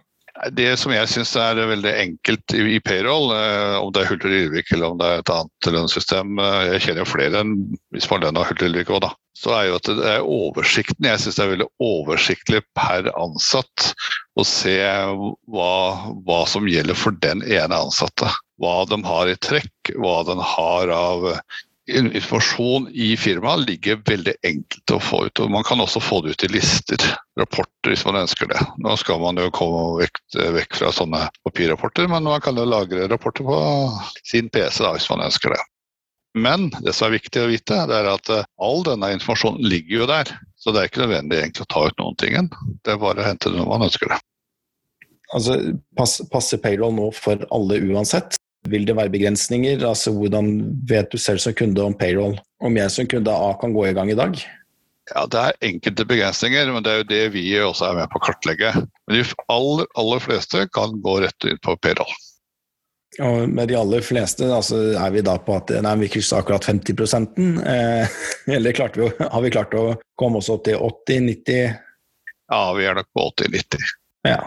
Det 0.55 0.69
som 0.79 0.93
jeg 0.93 1.10
syns 1.12 1.34
er 1.36 1.60
veldig 1.67 1.91
enkelt 2.00 2.53
i, 2.55 2.77
payroll, 2.84 3.34
eh, 3.36 3.75
om 3.79 3.89
det 3.91 4.03
er 4.03 4.12
Hulter 4.12 4.36
Yrvik 4.36 4.72
eller 4.72 4.93
om 4.93 5.00
det 5.01 5.08
er 5.08 5.24
et 5.24 5.31
annet 5.34 5.69
lønnssystem, 5.75 6.39
eh, 6.39 6.60
jeg 6.74 6.84
kjenner 6.86 7.03
jo 7.03 7.10
flere 7.12 7.41
enn 7.43 7.55
hvis 7.96 8.08
man 8.12 8.24
lønner 8.24 8.48
Hulter 8.48 8.69
Yrvik 8.69 8.93
òg, 8.93 9.01
da. 9.03 9.12
Så 9.39 9.51
er 9.55 9.67
jo 9.67 9.77
at 9.77 9.89
det 10.00 10.08
er 10.08 10.27
oversikten. 10.27 11.08
Jeg 11.08 11.22
syns 11.24 11.39
det 11.39 11.43
er 11.46 11.51
veldig 11.53 11.69
oversiktlig 11.84 12.62
per 12.75 13.08
ansatt 13.19 13.91
å 14.39 14.46
se 14.48 14.77
hva, 14.79 15.74
hva 16.27 16.39
som 16.48 16.67
gjelder 16.67 16.98
for 17.00 17.15
den 17.24 17.43
ene 17.43 17.84
ansatte. 17.88 18.31
Hva 18.60 18.84
de 18.88 19.00
har 19.08 19.31
i 19.31 19.38
trekk, 19.39 19.93
hva 19.96 20.22
den 20.27 20.43
har 20.43 20.91
av 20.91 21.29
informasjon 21.89 22.88
i 22.93 23.13
firmaet 23.17 23.65
ligger 23.67 24.01
veldig 24.05 24.34
enkelt 24.46 24.93
å 24.93 25.00
få 25.01 25.24
ut. 25.27 25.39
og 25.39 25.51
Man 25.51 25.65
kan 25.67 25.81
også 25.81 26.01
få 26.03 26.22
det 26.25 26.36
ut 26.36 26.46
i 26.46 26.51
lister, 26.53 27.01
rapporter, 27.39 27.91
hvis 27.91 28.05
man 28.05 28.22
ønsker 28.22 28.51
det. 28.51 28.62
Nå 28.84 28.96
skal 29.01 29.22
man 29.24 29.39
jo 29.41 29.50
komme 29.55 30.03
vekk, 30.03 30.22
vekk 30.60 30.79
fra 30.81 30.93
sånne 30.96 31.25
papirrapporter, 31.48 32.10
men 32.12 32.27
man 32.27 32.41
kan 32.46 32.58
jo 32.60 32.67
lagre 32.67 33.10
rapporter 33.12 33.48
på 33.48 33.60
sin 34.24 34.50
PC 34.53 34.84
da, 34.86 34.93
hvis 34.98 35.10
man 35.12 35.25
ønsker 35.27 35.55
det. 35.55 35.62
Men 36.38 36.69
det 36.86 36.93
som 36.93 37.08
er 37.10 37.17
viktig 37.17 37.41
å 37.41 37.50
vite, 37.50 37.77
det 37.89 38.00
er 38.00 38.10
at 38.12 38.29
eh, 38.34 38.48
all 38.62 38.84
denne 38.86 39.12
informasjonen 39.15 39.65
ligger 39.65 40.03
jo 40.03 40.10
der. 40.12 40.34
Så 40.60 40.74
det 40.74 40.81
er 40.81 40.91
ikke 40.91 41.05
nødvendig 41.05 41.39
egentlig 41.39 41.65
å 41.65 41.72
ta 41.74 41.86
ut 41.88 42.01
noen 42.01 42.17
ting. 42.22 42.50
Det 42.86 42.93
er 42.93 43.01
bare 43.01 43.24
å 43.24 43.29
hente 43.29 43.50
det 43.50 43.58
når 43.58 43.69
man 43.72 43.88
ønsker 43.88 44.13
det. 44.13 44.19
Altså, 45.34 45.58
Passer 45.98 46.62
payroll 46.62 46.96
nå 46.98 47.10
for 47.17 47.41
alle 47.53 47.81
uansett? 47.86 48.38
Vil 48.67 48.85
det 48.85 48.95
være 48.97 49.11
begrensninger? 49.13 49.85
Altså, 49.87 50.11
Hvordan 50.11 50.51
vet 50.89 51.11
du 51.11 51.17
selv 51.17 51.39
som 51.39 51.55
kunde 51.55 51.83
om 51.83 51.95
payroll? 51.95 52.35
Om 52.59 52.77
jeg 52.77 52.91
som 52.91 53.07
kunde 53.07 53.31
A 53.31 53.53
kan 53.61 53.73
gå 53.73 53.85
i 53.87 53.93
gang 53.95 54.11
i 54.11 54.17
dag? 54.19 54.35
Ja, 55.09 55.25
Det 55.25 55.39
er 55.39 55.69
enkelte 55.71 56.05
begrensninger, 56.05 56.71
men 56.73 56.83
det 56.83 56.91
er 56.91 56.97
jo 56.97 57.09
det 57.09 57.23
vi 57.33 57.45
også 57.57 57.87
er 57.89 58.01
med 58.01 58.09
på 58.11 58.19
å 58.19 58.25
kartlegge. 58.27 58.73
Men 59.07 59.15
de 59.15 59.23
aller, 59.49 59.87
aller 59.97 60.19
fleste 60.21 60.67
kan 60.75 60.99
gå 61.01 61.19
rett 61.23 61.47
inn 61.49 61.61
på 61.65 61.77
payroll. 61.81 62.11
Og 63.19 63.49
med 63.49 63.71
de 63.71 63.75
aller 63.75 64.03
fleste 64.05 64.45
altså, 64.53 64.77
er 64.93 65.11
vi 65.11 65.23
da 65.25 65.33
på 65.41 65.55
at 65.57 65.73
nei, 65.83 65.95
vi 66.03 66.11
krysser 66.13 66.39
akkurat 66.39 66.63
50 66.63 66.93
eh, 67.65 68.19
Eller 68.55 68.77
vi, 68.95 69.09
har 69.17 69.41
vi 69.41 69.51
klart 69.51 69.73
å 69.73 69.97
komme 70.19 70.39
oss 70.39 70.51
opp 70.53 70.67
til 70.67 70.77
80-90? 70.77 71.73
Ja, 72.49 72.61
vi 72.77 72.85
er 72.85 72.95
nok 72.99 73.09
på 73.13 73.25
80-90. 73.33 73.89
Ja. 74.29 74.39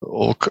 Og 0.00 0.48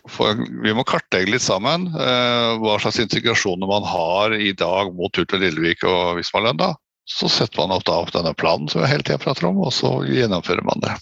vi 0.63 0.73
må 0.77 0.85
kartlegge 0.85 1.33
litt 1.33 1.45
sammen 1.45 1.87
eh, 1.97 2.51
hva 2.61 2.77
slags 2.81 2.99
integrasjoner 3.01 3.69
man 3.69 3.87
har 3.87 4.35
i 4.37 4.51
dag 4.53 4.93
mot 4.93 5.15
Hult 5.17 5.33
Lillevik 5.33 5.85
og 5.89 6.19
Vismalønn. 6.19 6.61
Så 7.09 7.29
setter 7.33 7.63
man 7.63 7.73
opp, 7.73 7.87
da, 7.87 7.97
opp 7.97 8.13
denne 8.13 8.35
planen 8.37 8.69
som 8.69 8.83
vi 8.83 8.91
hele 8.91 9.05
tida 9.05 9.17
prater 9.21 9.49
om, 9.49 9.63
og 9.65 9.73
så 9.73 9.95
gjennomfører 10.05 10.61
man 10.67 10.85
det. 10.85 10.93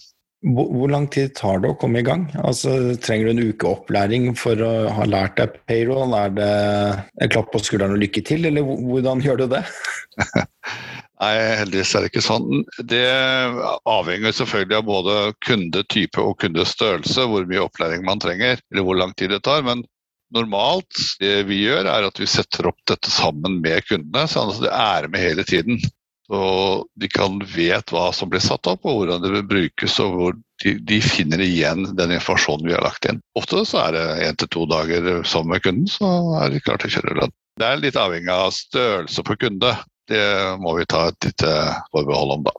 Hvor, 0.46 0.68
hvor, 0.70 0.88
lang 0.92 1.08
tid 1.10 1.32
tar 1.34 1.60
det 1.60 1.72
å 1.72 1.76
komme 1.76 2.00
i 2.00 2.06
gang? 2.06 2.28
Altså, 2.46 2.94
trenger 3.02 3.26
du 3.26 3.32
en 3.32 3.50
uke 3.50 3.72
opplæring 3.72 4.30
for 4.38 4.60
å 4.62 4.70
ha 4.94 5.06
lært 5.08 5.36
deg 5.40 5.56
payroll? 5.68 6.14
Er 6.14 6.32
det 6.36 6.52
en 7.20 7.32
klapp 7.34 7.50
på 7.52 7.60
skulderen 7.66 7.96
og 7.96 8.00
lykke 8.04 8.22
til, 8.24 8.46
eller 8.46 8.64
hvordan 8.64 9.24
gjør 9.24 9.42
du 9.42 9.46
det? 9.56 9.64
Nei, 11.18 11.34
heldigvis 11.58 11.92
er 11.96 12.04
det 12.04 12.12
ikke 12.12 12.22
sånn. 12.22 12.64
Det 12.86 13.04
avhenger 13.90 14.34
selvfølgelig 14.38 14.76
av 14.78 14.86
både 14.86 15.16
kundetype 15.42 16.22
og 16.22 16.36
kundestørrelse, 16.44 17.26
hvor 17.26 17.46
mye 17.50 17.64
opplæring 17.64 18.04
man 18.06 18.22
trenger, 18.22 18.62
eller 18.70 18.86
hvor 18.86 18.98
lang 19.00 19.14
tid 19.18 19.34
det 19.34 19.42
tar. 19.48 19.64
Men 19.66 19.82
normalt, 20.34 20.94
det 21.18 21.42
vi 21.48 21.64
gjør, 21.64 21.88
er 21.90 22.06
at 22.06 22.20
vi 22.22 22.28
setter 22.30 22.70
opp 22.70 22.78
dette 22.86 23.10
sammen 23.10 23.58
med 23.64 23.86
kundene, 23.88 24.28
sånn 24.30 24.54
at 24.54 24.62
det 24.62 24.74
er 24.74 25.10
med 25.10 25.24
hele 25.24 25.46
tiden. 25.48 25.82
Så 26.28 26.40
de 27.00 27.08
kan 27.08 27.40
vet 27.56 27.90
hva 27.90 28.10
som 28.12 28.28
blir 28.30 28.42
satt 28.44 28.68
opp, 28.68 28.84
og 28.84 29.00
hvordan 29.00 29.22
det 29.24 29.32
vil 29.32 29.46
brukes, 29.48 29.98
og 30.04 30.14
hvor 30.14 30.38
de, 30.62 30.74
de 30.84 31.00
finner 31.02 31.40
igjen 31.42 31.86
den 31.96 32.12
informasjonen 32.14 32.68
vi 32.68 32.76
har 32.76 32.84
lagt 32.84 33.08
inn. 33.08 33.22
Ofte 33.38 33.64
så 33.66 33.86
er 33.86 33.96
det 33.96 34.06
én 34.28 34.38
til 34.38 34.50
to 34.54 34.66
dager 34.70 35.08
sammen 35.24 35.56
med 35.56 35.64
kunden, 35.64 35.90
så 35.90 36.10
er 36.42 36.52
de 36.52 36.62
klare 36.62 36.84
til 36.84 36.92
å 36.92 36.96
kjøre 36.98 37.20
lønn. 37.22 37.38
Det 37.58 37.66
er 37.66 37.80
litt 37.80 37.98
avhengig 37.98 38.30
av 38.30 38.52
størrelse 38.54 39.24
på 39.26 39.38
kunde. 39.40 39.72
Det 40.08 40.24
må 40.62 40.74
vi 40.78 40.88
ta 40.88 41.08
et 41.10 41.30
lite 41.30 41.54
forbehold 41.92 42.38
om, 42.38 42.48
da. 42.48 42.54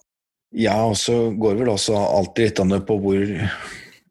Ja, 0.58 0.80
og 0.90 0.98
så 0.98 1.30
går 1.38 1.56
det 1.56 1.64
vel 1.64 1.76
også 1.76 1.98
alltid 1.98 2.60
litt 2.64 2.88
på 2.88 2.98
hvor, 3.04 3.22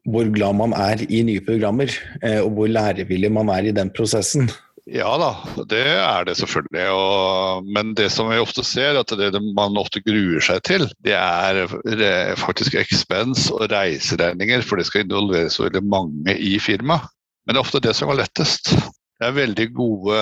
hvor, 0.07 0.31
glad 0.35 0.55
man 0.59 0.75
er 0.75 1.03
i 1.07 1.21
nye 1.27 1.43
programmer, 1.43 1.91
eh, 2.23 2.39
og 2.39 2.53
hvor 2.55 2.71
lærevillig 2.71 3.31
man 3.35 3.51
er 3.51 3.67
i 3.67 3.75
den 3.75 3.91
prosessen. 3.95 4.47
Ja 4.89 5.11
da, 5.21 5.33
det 5.69 5.83
er 5.85 6.23
det 6.25 6.37
selvfølgelig. 6.39 6.85
Og, 6.95 7.67
men 7.75 7.91
det 7.97 8.07
som 8.13 8.31
vi 8.31 8.39
ofte 8.41 8.63
ser, 8.65 8.97
at 8.97 9.11
det 9.19 9.41
man 9.53 9.77
ofte 9.77 10.01
gruer 10.01 10.41
seg 10.41 10.63
til, 10.65 10.87
det 11.05 11.13
er 11.13 12.39
faktisk 12.39 12.79
expense 12.79 13.53
og 13.53 13.69
reiseregninger, 13.69 14.63
for 14.65 14.79
det 14.79 14.87
skal 14.89 15.05
involveres 15.05 15.59
veldig 15.61 15.83
mange 15.85 16.37
i 16.39 16.55
firmaet. 16.63 17.05
Men 17.45 17.55
det 17.55 17.61
er 17.61 17.67
ofte 17.67 17.83
det 17.83 17.95
som 17.97 18.09
var 18.11 18.19
lettest. 18.21 18.71
Det 19.19 19.27
er 19.27 19.35
veldig 19.35 19.67
gode 19.75 20.17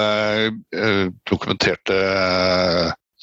eh, 0.74 1.10
dokumenterte 1.30 1.98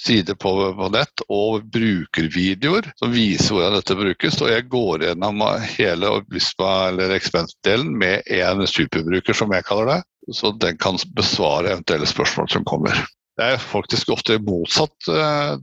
sider 0.05 0.37
på, 0.39 0.53
på, 0.77 0.89
nett 0.93 1.25
og 1.33 1.65
brukervideoer 1.73 2.91
som 3.01 3.13
viser 3.15 3.55
hvordan 3.55 3.77
dette 3.79 3.97
brukes. 3.99 4.39
Og 4.43 4.53
jeg 4.53 4.69
går 4.73 5.07
gjennom 5.09 5.45
hele 5.77 6.13
Visma- 6.33 6.89
eller 6.91 7.15
Expense-delen 7.17 7.93
med 7.99 8.23
en 8.37 8.65
superbruker, 8.69 9.37
som 9.37 9.53
jeg 9.55 9.67
kaller 9.69 9.93
det. 9.95 10.01
Så 10.33 10.55
den 10.61 10.79
kan 10.81 10.99
besvare 11.17 11.75
eventuelle 11.75 12.09
spørsmål 12.09 12.51
som 12.53 12.65
kommer. 12.69 13.05
Det 13.35 13.47
er 13.57 13.63
faktisk 13.63 14.13
ofte 14.15 14.39
motsatt. 14.47 14.95
Eh, 15.11 15.57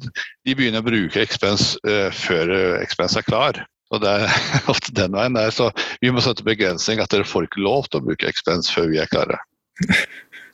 de 0.45 0.55
begynner 0.57 0.83
å 0.83 0.89
bruke 0.89 1.21
Expense 1.23 1.79
eh, 1.87 2.09
før 2.13 2.51
Expense 2.81 3.21
er 3.21 3.27
klar. 3.27 3.61
Og 3.91 4.03
det 4.03 4.11
er 4.11 4.35
ofte 4.73 4.93
den 4.95 5.15
veien 5.15 5.37
der. 5.37 5.53
Så 5.55 5.69
vi 6.03 6.11
må 6.11 6.23
sette 6.23 6.45
begrensning 6.47 7.01
at 7.03 7.13
dere 7.13 7.27
får 7.27 7.47
ikke 7.47 7.63
lov 7.63 7.87
til 7.89 8.01
å 8.01 8.07
bruke 8.09 8.29
Expense 8.29 8.73
før 8.73 8.91
vi 8.91 9.01
er 9.01 9.11
klare. 9.11 9.39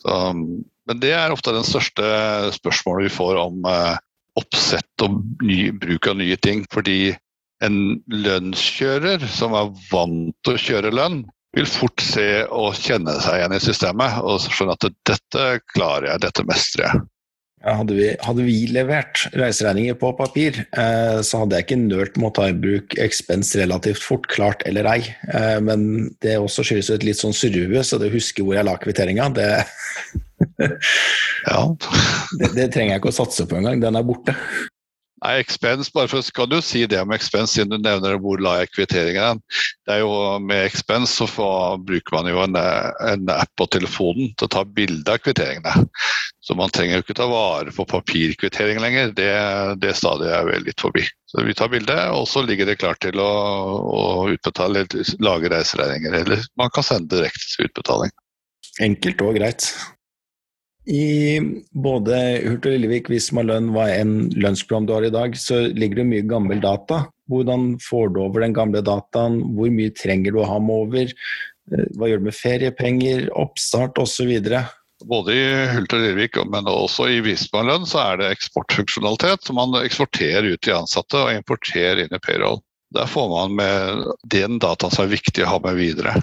Så 0.04 0.14
men 0.88 1.02
det 1.04 1.14
er 1.18 1.34
ofte 1.34 1.56
den 1.56 1.68
største 1.68 2.04
spørsmålet 2.56 3.10
vi 3.10 3.16
får 3.18 3.40
om 3.42 3.66
eh, 3.68 3.96
oppsett 4.40 5.06
og 5.06 5.20
ny, 5.44 5.72
bruk 5.76 6.10
av 6.10 6.20
nye 6.22 6.38
ting. 6.40 6.64
Fordi 6.74 7.16
en 7.66 7.98
lønnskjører 8.14 9.26
som 9.34 9.56
er 9.58 9.74
vant 9.92 10.38
til 10.46 10.56
å 10.56 10.64
kjøre 10.68 10.94
lønn, 10.94 11.26
vil 11.58 11.68
fort 11.70 12.04
se 12.04 12.44
og 12.54 12.76
kjenne 12.78 13.16
seg 13.24 13.40
igjen 13.40 13.56
i 13.56 13.64
systemet 13.64 14.20
og 14.22 14.44
skjønne 14.44 14.76
at 14.78 14.90
dette 15.10 15.46
klarer 15.74 16.12
jeg, 16.12 16.26
dette 16.28 16.46
mestrer 16.46 16.86
jeg. 16.86 17.06
Ja, 17.66 17.74
hadde, 17.80 17.96
vi, 17.98 18.12
hadde, 18.22 18.44
vi, 18.46 18.58
levert 18.70 19.24
reiseregninger 19.34 19.96
på 19.98 20.12
papir, 20.20 20.60
eh, 20.78 21.18
så 21.26 21.42
hadde 21.42 21.58
jeg 21.58 21.66
ikke 21.66 21.80
nølt 21.82 22.20
med 22.22 22.30
å 22.30 22.36
ta 22.38 22.46
i 22.52 22.56
bruk 22.56 22.94
expense 23.02 23.58
relativt 23.58 24.04
fort, 24.06 24.28
klart 24.30 24.62
eller 24.70 24.86
ei. 24.92 25.00
Eh, 25.34 25.58
men 25.66 26.12
det 26.22 26.38
også 26.38 26.68
skyldes 26.68 26.92
et 26.94 27.08
litt 27.08 27.20
sånn 27.20 27.34
surrehue, 27.36 27.82
så 27.82 27.98
det 27.98 28.12
å 28.12 28.14
huske 28.14 28.46
hvor 28.46 28.60
jeg 28.60 28.68
la 28.70 28.78
kvitteringa, 28.78 29.32
det 29.34 29.50
ja. 30.60 31.62
det, 32.40 32.54
det, 32.56 32.72
trenger 32.74 32.96
jeg 32.96 33.04
ikke 33.04 33.14
å 33.14 33.20
satse 33.22 33.48
på 33.50 33.60
engang. 33.60 33.84
Den 33.84 34.00
er 34.00 34.08
borte. 34.08 34.36
Nei, 35.24 35.40
expense, 35.42 35.90
bare 35.94 36.10
for 36.12 36.22
Skal 36.22 36.50
du 36.52 36.60
si 36.62 36.84
det 36.86 37.00
om 37.02 37.14
expense, 37.16 37.56
siden 37.56 37.72
du 37.74 37.82
nevner 37.82 38.20
hvor 38.22 38.42
la 38.44 38.60
jeg 38.60 38.74
kvitteringen? 38.76 39.42
Det 39.88 39.96
er 39.96 40.04
jo 40.04 40.38
Med 40.44 40.68
expense 40.68 41.10
så 41.10 41.26
får, 41.30 41.80
bruker 41.88 42.20
man 42.20 42.30
jo 42.30 42.44
en, 42.44 42.58
en, 42.58 43.32
app 43.34 43.50
på 43.58 43.66
telefonen 43.74 44.36
til 44.38 44.46
å 44.46 44.54
ta 44.60 44.64
bilde 44.78 45.16
av 45.16 45.24
kvitteringene. 45.24 45.88
Så 46.48 46.56
man 46.56 46.72
trenger 46.72 47.00
jo 47.00 47.04
ikke 47.04 47.18
ta 47.18 47.26
vare 47.28 47.74
på 47.76 47.88
papirkvittering 47.90 48.78
lenger. 48.80 49.10
Det, 49.18 49.32
det 49.82 49.98
stadiet 49.98 50.32
er 50.32 50.46
vel 50.48 50.64
litt 50.70 50.80
forbi. 50.80 51.04
Så 51.28 51.44
vi 51.44 51.58
tar 51.58 51.74
bilde, 51.74 51.98
og 52.14 52.24
så 52.30 52.46
ligger 52.46 52.70
det 52.70 52.78
klart 52.80 53.02
til 53.04 53.20
å, 53.20 53.32
å 53.84 54.06
utbetale, 54.32 54.86
lage 55.20 55.52
reiseregninger. 55.52 56.22
Eller 56.22 56.46
man 56.62 56.72
kan 56.72 56.86
sende 56.88 57.18
direkte 57.18 57.50
til 57.52 57.68
utbetaling. 57.68 58.14
Enkelt 58.86 59.26
og 59.26 59.36
greit. 59.36 59.74
I 60.88 61.40
både 61.76 62.16
Hurt 62.46 62.66
og 62.66 62.72
Lillevik, 62.72 63.10
Visma 63.12 63.44
lønn, 63.44 63.74
hva 63.76 63.90
enn 63.92 64.30
lønnsprogram 64.40 64.88
du 64.88 64.94
har 64.96 65.08
i 65.08 65.12
dag, 65.12 65.36
så 65.36 65.66
ligger 65.68 66.02
det 66.02 66.08
mye 66.14 66.28
gammel 66.30 66.62
data. 66.64 67.04
Hvordan 67.28 67.74
får 67.84 68.14
du 68.16 68.22
over 68.24 68.46
den 68.46 68.56
gamle 68.56 68.80
dataen, 68.86 69.42
hvor 69.58 69.72
mye 69.74 69.92
trenger 69.92 70.32
du 70.32 70.42
å 70.42 70.48
ha 70.48 70.62
med 70.64 70.88
over, 70.88 71.12
eh, 71.12 71.88
hva 72.00 72.08
gjør 72.08 72.24
du 72.24 72.30
med 72.30 72.38
feriepenger, 72.40 73.28
oppstart 73.36 74.00
osv. 74.00 74.32
Både 75.12 75.36
i 75.36 75.44
Hult 75.76 75.94
og 75.94 76.06
Lillevik, 76.06 76.40
men 76.50 76.72
også 76.72 77.10
i 77.12 77.20
Visma 77.26 77.66
lønn 77.68 77.86
så 77.86 78.00
er 78.06 78.22
det 78.22 78.32
eksportfunksjonalitet. 78.38 79.44
som 79.44 79.60
Man 79.60 79.76
eksporterer 79.84 80.48
ut 80.48 80.64
til 80.64 80.80
ansatte 80.80 81.20
og 81.20 81.36
importerer 81.36 82.06
inn 82.06 82.16
i 82.16 82.24
payroll. 82.24 82.64
Der 82.96 83.06
får 83.12 83.28
man 83.30 83.56
med 83.60 84.08
den 84.24 84.58
dataen 84.64 84.96
som 84.96 85.04
er 85.04 85.18
viktig 85.18 85.44
å 85.44 85.52
ha 85.52 85.60
med 85.68 85.76
videre. 85.76 86.16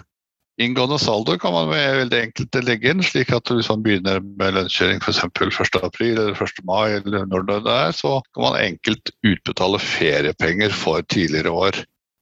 Inngående 0.63 1.01
saldo 1.03 1.35
kan 1.43 1.53
man 1.53 1.73
veldig 1.73 2.19
enkelt 2.29 2.57
legge 2.63 2.93
inn, 2.93 3.03
slik 3.03 3.33
at 3.35 3.51
hvis 3.51 3.67
man 3.73 3.83
begynner 3.83 4.21
med 4.23 4.55
lønnskjøring 4.55 5.01
f.eks. 5.03 5.25
1.4 5.27 6.13
eller 6.13 6.37
1. 6.39 6.61
mai, 6.69 6.95
eller 7.01 7.27
når 7.27 7.49
det 7.51 7.73
er, 7.73 7.91
så 7.97 8.21
kan 8.31 8.45
man 8.47 8.61
enkelt 8.61 9.11
utbetale 9.27 9.81
feriepenger 9.83 10.77
for 10.79 11.03
tidligere 11.11 11.51
år. 11.51 11.81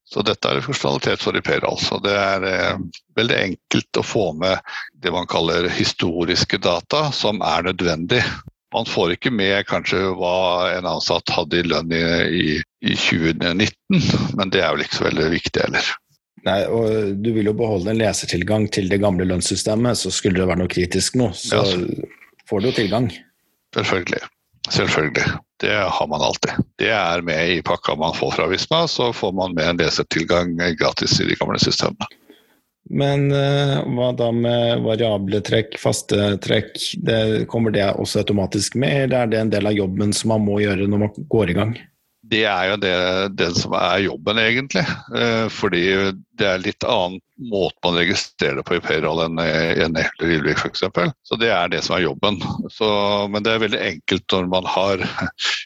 Så 0.09 0.25
dette 0.25 0.49
er 0.49 0.65
funksjonalitet 0.65 1.21
for 1.25 1.37
IPR. 1.37 1.67
Altså. 1.69 1.99
Det 2.05 2.13
er 2.17 2.47
eh, 2.49 2.81
veldig 3.17 3.37
enkelt 3.37 4.01
å 4.01 4.05
få 4.05 4.25
med 4.37 4.73
det 5.05 5.13
man 5.13 5.29
kaller 5.29 5.69
historiske 5.73 6.61
data, 6.61 7.07
som 7.17 7.41
er 7.45 7.69
nødvendig. 7.69 8.23
Man 8.73 8.89
får 8.89 9.19
ikke 9.19 9.33
med 9.33 9.67
kanskje 9.69 10.01
hva 10.17 10.73
en 10.73 10.89
ansatt 10.89 11.33
hadde 11.37 11.61
i 11.61 11.67
lønn 11.69 11.93
i, 11.93 12.05
i, 12.33 12.61
i 12.81 12.97
2019, 12.97 14.01
men 14.39 14.53
det 14.53 14.65
er 14.65 14.73
vel 14.73 14.87
ikke 14.87 15.01
så 15.03 15.09
veldig 15.11 15.29
viktig 15.37 15.65
heller. 15.67 15.93
Nei, 16.47 16.59
og 16.67 17.15
Du 17.23 17.31
vil 17.37 17.47
jo 17.51 17.55
beholde 17.57 17.93
en 17.93 18.01
lesertilgang 18.01 18.67
til 18.75 18.89
det 18.91 19.01
gamle 19.03 19.27
lønnssystemet, 19.29 19.99
så 19.99 20.11
skulle 20.15 20.41
det 20.41 20.49
være 20.51 20.65
noe 20.65 20.73
kritisk 20.73 21.19
nå, 21.21 21.31
så 21.39 21.63
ja. 21.63 22.07
får 22.51 22.63
du 22.63 22.71
jo 22.71 22.77
tilgang. 22.81 23.11
Selvfølgelig. 23.77 24.25
Selvfølgelig. 24.71 25.29
Det 25.63 25.75
har 25.75 26.09
man 26.11 26.23
alltid. 26.23 26.59
Det 26.79 26.91
er 26.95 27.23
med 27.23 27.51
i 27.51 27.63
pakka 27.63 27.95
man 27.99 28.15
får 28.15 28.35
fra 28.37 28.49
Visma, 28.51 28.85
så 28.91 29.13
får 29.15 29.33
man 29.39 29.55
med 29.55 29.69
en 29.69 29.81
lesertilgang 29.83 30.57
gratis 30.79 31.21
i 31.21 31.29
de 31.31 31.39
gamle 31.39 31.59
systemene. 31.63 32.11
Men 32.91 33.29
uh, 33.31 33.79
hva 33.95 34.11
da 34.19 34.29
med 34.35 34.83
variable 34.85 35.39
trekk, 35.47 35.79
faste 35.81 36.35
trekk? 36.43 36.75
Det, 36.99 37.47
kommer 37.51 37.75
det 37.75 37.87
også 37.95 38.25
automatisk 38.25 38.75
med, 38.75 39.05
eller 39.05 39.23
er 39.23 39.31
det 39.31 39.41
en 39.41 39.53
del 39.55 39.71
av 39.71 39.77
jobben 39.79 40.13
som 40.17 40.35
man 40.35 40.45
må 40.45 40.59
gjøre 40.65 40.91
når 40.91 41.05
man 41.07 41.29
går 41.31 41.53
i 41.53 41.57
gang? 41.57 41.77
Det 42.33 42.45
er 42.49 42.71
jo 42.71 42.77
det, 42.81 42.97
det, 43.37 43.51
som 43.59 43.75
er 43.77 44.07
jobben, 44.07 44.39
egentlig. 44.41 44.83
Eh, 45.17 45.47
fordi 45.53 45.83
det 46.41 46.47
er 46.49 46.63
litt 46.63 46.85
annen 46.89 47.21
måte 47.53 47.77
man 47.85 47.99
registrerer 47.99 48.61
det 48.61 48.65
på 48.69 48.79
i 48.79 48.83
payroll 48.83 49.21
enn 49.25 49.41
i 49.43 50.05
Ylvik 50.25 50.63
f.eks. 50.63 50.85
Så 51.29 51.39
det 51.41 51.51
er 51.53 51.73
det 51.73 51.83
som 51.85 51.97
er 51.99 52.07
jobben. 52.07 52.39
Så, 52.73 52.89
men 53.33 53.45
det 53.45 53.53
er 53.53 53.65
veldig 53.65 53.81
enkelt 53.85 54.37
når 54.37 54.49
man 54.53 54.69
har 54.71 55.03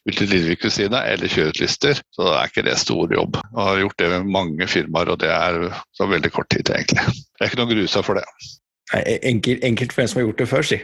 ute 0.08 0.26
Lillevik 0.26 0.64
ved 0.66 0.74
siden 0.74 0.96
av 0.98 1.06
eller 1.10 1.30
kjøretlister, 1.30 2.00
så 2.16 2.30
er 2.32 2.50
ikke 2.50 2.66
det 2.66 2.78
stor 2.82 3.14
jobb. 3.14 3.38
Jeg 3.44 3.68
har 3.68 3.82
gjort 3.84 3.98
det 4.02 4.12
med 4.14 4.32
mange 4.38 4.70
firmaer, 4.70 5.12
og 5.14 5.20
det 5.22 5.30
er 5.34 5.68
så 5.96 6.08
veldig 6.10 6.32
kort 6.34 6.50
tid, 6.54 6.72
egentlig. 6.72 7.06
Det 7.06 7.44
er 7.44 7.52
ikke 7.52 7.60
noe 7.62 7.70
grusa 7.74 8.02
for 8.06 8.18
det. 8.18 8.26
Enkelt, 9.26 9.62
enkelt 9.66 9.94
for 9.94 10.02
en 10.02 10.10
som 10.10 10.20
har 10.20 10.28
gjort 10.28 10.42
det 10.42 10.50
før, 10.50 10.66
si. 10.66 10.80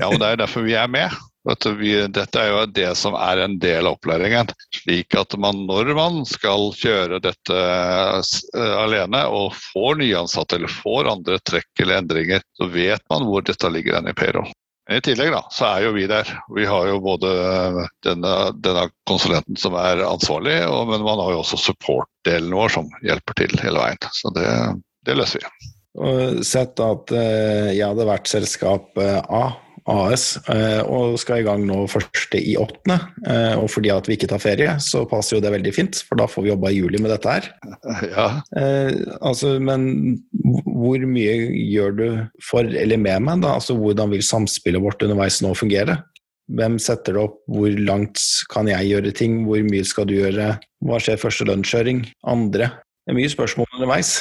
ja, 0.00 0.10
og 0.10 0.18
det 0.22 0.28
er 0.28 0.42
derfor 0.42 0.66
vi 0.66 0.74
er 0.78 0.90
med. 0.90 1.14
Dette 1.44 2.40
er 2.40 2.48
jo 2.48 2.64
det 2.72 2.90
som 2.96 3.16
er 3.20 3.42
en 3.44 3.58
del 3.60 3.84
av 3.84 3.98
opplæringen. 3.98 4.48
Slik 4.72 5.16
at 5.18 5.36
man 5.36 5.66
når 5.68 5.92
man 5.96 6.22
skal 6.28 6.70
kjøre 6.78 7.20
dette 7.24 7.58
uh, 7.58 8.20
alene 8.80 9.26
og 9.28 9.52
får 9.58 10.00
nyansatte 10.00 10.56
eller 10.56 10.72
får 10.72 11.10
andre 11.12 11.38
trekk 11.44 11.84
eller 11.84 12.00
endringer, 12.00 12.44
så 12.56 12.68
vet 12.72 13.04
man 13.12 13.26
hvor 13.28 13.44
dette 13.44 13.72
ligger 13.72 13.98
enn 13.98 14.08
i 14.08 14.16
payroll. 14.16 14.48
Men 14.88 15.00
I 15.00 15.04
tillegg 15.04 15.30
da, 15.32 15.40
så 15.52 15.68
er 15.68 15.84
jo 15.86 15.92
vi 15.96 16.06
der. 16.08 16.28
Vi 16.56 16.64
har 16.68 16.88
jo 16.88 16.98
både 17.04 17.28
denne, 18.04 18.32
denne 18.64 18.88
konsulenten 19.08 19.56
som 19.60 19.76
er 19.80 20.02
ansvarlig, 20.04 20.58
og, 20.68 20.90
men 20.90 21.04
man 21.04 21.20
har 21.24 21.32
jo 21.32 21.40
også 21.40 21.60
support-delen 21.60 22.52
vår 22.56 22.72
som 22.72 22.90
hjelper 23.04 23.38
til 23.40 23.56
hele 23.64 23.80
veien. 23.80 24.10
Så 24.16 24.32
det, 24.36 24.48
det 25.08 25.16
løser 25.16 25.44
vi. 25.44 25.70
Sett 26.44 26.80
at 26.82 27.12
uh, 27.14 27.68
jeg 27.70 27.84
hadde 27.84 28.08
vært 28.08 28.32
selskap 28.32 28.96
uh, 29.00 29.20
A 29.28 29.44
AS, 29.90 30.38
eh, 30.48 30.80
og 30.88 31.18
skal 31.20 31.42
i 31.42 31.44
gang 31.46 31.64
nå 31.68 31.82
første 31.92 32.40
i 32.40 32.54
åttende. 32.60 32.96
Eh, 33.28 33.54
og 33.60 33.68
fordi 33.72 33.90
at 33.92 34.08
vi 34.08 34.16
ikke 34.16 34.30
tar 34.30 34.40
ferie, 34.42 34.76
så 34.80 35.04
passer 35.08 35.36
jo 35.36 35.42
det 35.44 35.52
veldig 35.52 35.74
fint, 35.76 36.00
for 36.08 36.20
da 36.20 36.28
får 36.30 36.46
vi 36.46 36.52
jobba 36.52 36.72
i 36.72 36.78
juli 36.78 37.00
med 37.02 37.12
dette 37.14 37.36
her. 37.36 37.50
Ja. 38.14 38.26
Eh, 38.56 38.94
altså, 39.24 39.56
men 39.62 39.86
hvor 40.64 41.02
mye 41.08 41.34
gjør 41.56 41.94
du 41.98 42.06
for 42.44 42.66
eller 42.66 43.00
med 43.00 43.24
meg, 43.26 43.42
da? 43.44 43.54
Altså 43.58 43.76
hvordan 43.78 44.12
vil 44.12 44.24
samspillet 44.24 44.82
vårt 44.82 45.02
underveis 45.02 45.40
nå 45.44 45.54
fungere? 45.58 45.98
Hvem 46.54 46.76
setter 46.82 47.16
det 47.16 47.22
opp, 47.24 47.38
hvor 47.48 47.72
langt 47.88 48.20
kan 48.52 48.68
jeg 48.68 48.90
gjøre 48.90 49.14
ting, 49.16 49.42
hvor 49.48 49.62
mye 49.64 49.86
skal 49.88 50.08
du 50.10 50.18
gjøre, 50.18 50.50
hva 50.84 51.00
skjer 51.00 51.20
første 51.20 51.46
lønnskjøring, 51.48 52.04
andre? 52.28 52.70
Det 53.04 53.12
er 53.12 53.18
mye 53.18 53.28
spørsmål 53.32 53.68
underveis. 53.76 54.14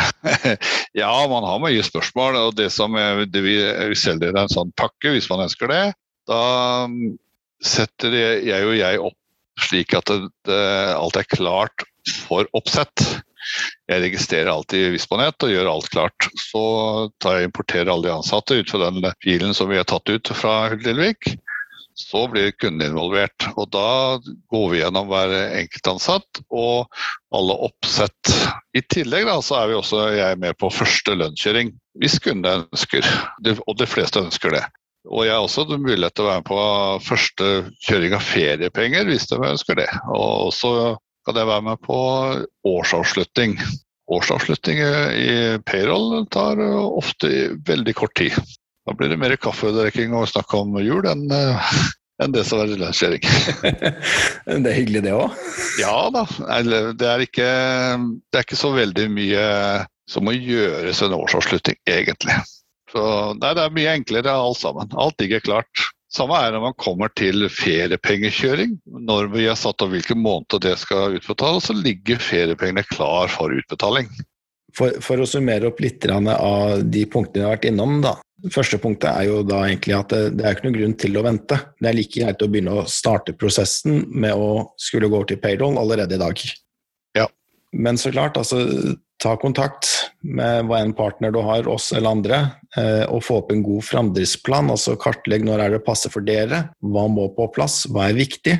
ja, 1.00 1.12
man 1.32 1.46
har 1.48 1.62
mye 1.62 1.84
spørsmål. 1.84 2.36
Og 2.36 2.58
det 2.58 2.68
som 2.74 2.96
det 2.96 3.42
vi, 3.44 3.56
vi 3.56 3.96
selger 3.96 4.36
en 4.36 4.52
sånn 4.52 4.72
pakke, 4.76 5.14
hvis 5.14 5.30
man 5.32 5.46
ønsker 5.46 5.72
det, 5.72 5.84
da 6.28 6.42
mm, 6.92 7.14
setter 7.64 8.16
jeg 8.44 8.68
og 8.68 8.76
jeg 8.76 9.00
opp 9.00 9.16
slik 9.60 9.96
at 9.96 10.08
det, 10.08 10.28
det, 10.48 10.60
alt 10.96 11.18
er 11.20 11.28
klart 11.28 11.84
for 12.28 12.48
oppsett. 12.56 13.04
Jeg 13.90 14.04
registrerer 14.04 14.52
alltid 14.52 14.92
Visponett 14.94 15.42
og 15.44 15.52
gjør 15.52 15.70
alt 15.72 15.88
klart. 15.92 16.28
Så 16.38 16.62
tar 17.22 17.38
jeg 17.38 17.50
importerer 17.50 17.90
alle 17.92 18.08
de 18.08 18.14
ansatte 18.14 18.60
ut 18.60 18.72
fra 18.72 18.90
den 18.90 19.08
filen 19.24 19.56
som 19.56 19.70
vi 19.72 19.80
har 19.80 19.88
tatt 19.88 20.08
ut 20.12 20.32
fra 20.36 20.68
Lillevik. 20.74 21.32
Så 22.00 22.24
blir 22.32 22.52
kunden 22.56 22.86
involvert. 22.88 23.46
og 23.56 23.70
Da 23.74 24.18
går 24.52 24.66
vi 24.72 24.80
gjennom 24.80 25.08
hver 25.10 25.34
enkeltansatt 25.60 26.42
og 26.48 26.88
alle 27.34 27.56
oppsett. 27.68 28.32
I 28.76 28.82
tillegg 28.92 29.28
da, 29.28 29.38
så 29.44 29.60
er 29.60 29.70
vi 29.70 29.78
også 29.78 30.06
jeg 30.16 30.40
med 30.40 30.56
på 30.60 30.72
første 30.72 31.16
lønnskjøring, 31.18 31.74
hvis 32.00 32.18
kundene 32.22 32.66
ønsker. 32.70 33.06
Og 33.66 33.76
de 33.78 33.88
fleste 33.90 34.22
ønsker 34.22 34.56
det. 34.56 34.64
Og 35.08 35.24
jeg 35.24 35.32
har 35.32 35.44
også 35.44 35.64
mulighet 35.70 36.14
til 36.16 36.26
å 36.26 36.30
være 36.30 36.42
med 36.42 36.48
på 36.50 36.64
første 37.06 37.52
kjøring 37.86 38.16
av 38.16 38.24
feriepenger, 38.24 39.06
hvis 39.08 39.28
de 39.30 39.38
ønsker 39.48 39.80
det. 39.80 39.88
Og 40.12 40.50
så 40.52 40.72
kan 41.26 41.38
jeg 41.40 41.48
være 41.48 41.66
med 41.70 41.80
på 41.86 42.00
årsavslutning. 42.68 43.56
Årsavslutning 44.10 44.80
i 44.80 45.32
payroll 45.68 46.26
tar 46.34 46.60
ofte 46.60 47.30
veldig 47.68 47.94
kort 47.96 48.16
tid. 48.18 48.36
Da 48.90 48.96
blir 48.98 49.12
det 49.12 49.20
mer 49.22 49.36
kaffedrikking 49.38 50.14
og 50.18 50.26
snakk 50.26 50.50
om 50.58 50.74
jul 50.82 51.06
enn 51.06 51.28
uh, 51.30 51.74
enn 52.20 52.34
det 52.34 52.42
som 52.48 52.58
er 52.58 52.72
lønnskjøring. 52.74 53.22
det 54.64 54.72
er 54.72 54.76
hyggelig, 54.76 55.04
det 55.06 55.12
òg? 55.14 55.36
ja 55.78 55.94
da. 56.10 56.24
Det 56.98 57.06
er, 57.06 57.22
ikke, 57.22 57.46
det 58.26 58.40
er 58.40 58.44
ikke 58.48 58.58
så 58.58 58.72
veldig 58.74 59.06
mye 59.14 59.44
som 60.10 60.26
må 60.26 60.34
gjøres 60.34 61.04
en 61.06 61.14
årsavslutning, 61.16 61.78
egentlig. 61.88 62.34
Så 62.90 63.04
nei, 63.38 63.54
Det 63.54 63.62
er 63.62 63.78
mye 63.78 63.94
enklere 64.00 64.34
alt 64.34 64.58
sammen. 64.58 64.90
Alt 64.98 65.22
ligger 65.22 65.44
klart. 65.46 65.86
Samme 66.10 66.34
er 66.42 66.50
når 66.50 66.64
man 66.64 66.78
kommer 66.82 67.12
til 67.14 67.46
feriepengekjøring. 67.54 68.74
Når 69.06 69.30
vi 69.36 69.46
har 69.46 69.58
satt 69.58 69.86
av 69.86 69.94
hvilken 69.94 70.18
måned 70.18 70.58
det 70.64 70.74
skal 70.82 71.14
utbetales, 71.20 71.70
så 71.70 71.78
ligger 71.78 72.18
feriepengene 72.18 72.82
klar 72.90 73.30
for 73.30 73.54
utbetaling. 73.54 74.10
For, 74.76 75.00
for, 75.02 75.20
å 75.22 75.28
summere 75.28 75.70
opp 75.70 75.80
litt 75.82 76.06
av 76.10 76.82
de 76.84 77.04
punktene 77.10 77.42
vi 77.42 77.46
har 77.46 77.56
vært 77.56 77.70
innom, 77.70 78.00
da. 78.04 78.16
Første 78.54 78.78
punktet 78.80 79.10
er 79.10 79.26
jo 79.28 79.42
da 79.44 79.64
egentlig 79.66 79.96
at 79.98 80.12
det, 80.14 80.20
det 80.38 80.46
er 80.46 80.56
ikke 80.56 80.68
noen 80.68 80.78
grunn 80.78 80.96
til 81.02 81.18
å 81.20 81.24
vente. 81.26 81.58
Det 81.76 81.90
er 81.90 81.96
like 81.98 82.22
greit 82.22 82.44
å 82.44 82.48
begynne 82.48 82.78
å 82.80 82.86
starte 82.88 83.36
prosessen 83.36 84.06
med 84.08 84.32
å 84.32 84.70
skulle 84.80 85.10
gå 85.10 85.18
over 85.18 85.28
til 85.28 85.40
payroll 85.42 85.76
allerede 85.80 86.16
i 86.16 86.22
dag. 86.22 86.44
Ja. 87.18 87.26
Men 87.76 88.00
så 88.00 88.12
klart, 88.14 88.40
altså 88.40 88.64
ta 89.20 89.34
kontakt 89.36 89.88
med 90.24 90.64
hva 90.68 90.80
en 90.80 90.94
partner 90.96 91.32
du 91.34 91.40
har, 91.44 91.68
oss 91.68 91.90
eller 91.92 92.14
andre, 92.14 92.38
eh, 92.80 93.04
og 93.12 93.22
få 93.26 93.40
opp 93.42 93.52
en 93.52 93.64
god 93.64 93.84
framdriftsplan. 93.84 94.72
Altså 94.72 94.96
kartlegg 95.00 95.44
når 95.46 95.66
er 95.66 95.76
det 95.76 95.84
passer 95.84 96.12
for 96.12 96.24
dere, 96.24 96.68
hva 96.80 97.06
må 97.12 97.28
på 97.36 97.50
plass, 97.54 97.82
hva 97.92 98.08
er 98.08 98.16
viktig. 98.16 98.56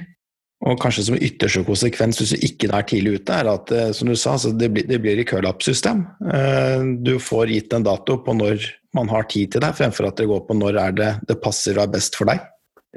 Og 0.60 0.76
kanskje 0.80 1.06
som 1.06 1.16
ytterste 1.16 1.62
konsekvens, 1.64 2.18
hvis 2.20 2.34
du 2.34 2.44
ikke 2.44 2.68
er 2.76 2.84
tidlig 2.88 3.14
ute, 3.16 3.32
er 3.32 3.48
at 3.48 3.72
eh, 3.72 3.92
som 3.96 4.10
du 4.10 4.16
sa, 4.18 4.34
det 4.36 4.68
blir, 4.74 4.84
det 4.90 4.98
blir 5.00 5.20
i 5.20 5.24
curl-up-system. 5.24 6.02
Eh, 6.34 6.82
du 7.00 7.14
får 7.22 7.52
gitt 7.54 7.72
en 7.72 7.86
dato 7.86 8.18
på 8.20 8.34
når 8.36 8.66
man 8.96 9.08
har 9.08 9.24
tid 9.30 9.54
til 9.54 9.64
det, 9.64 9.72
fremfor 9.78 10.10
at 10.10 10.20
det 10.20 10.28
går 10.28 10.42
på 10.44 10.56
når 10.58 10.76
er 10.82 10.96
det 10.98 11.10
det 11.30 11.38
passer 11.40 11.78
og 11.78 11.86
er 11.86 11.94
best 11.94 12.18
for 12.18 12.28
deg. 12.28 12.42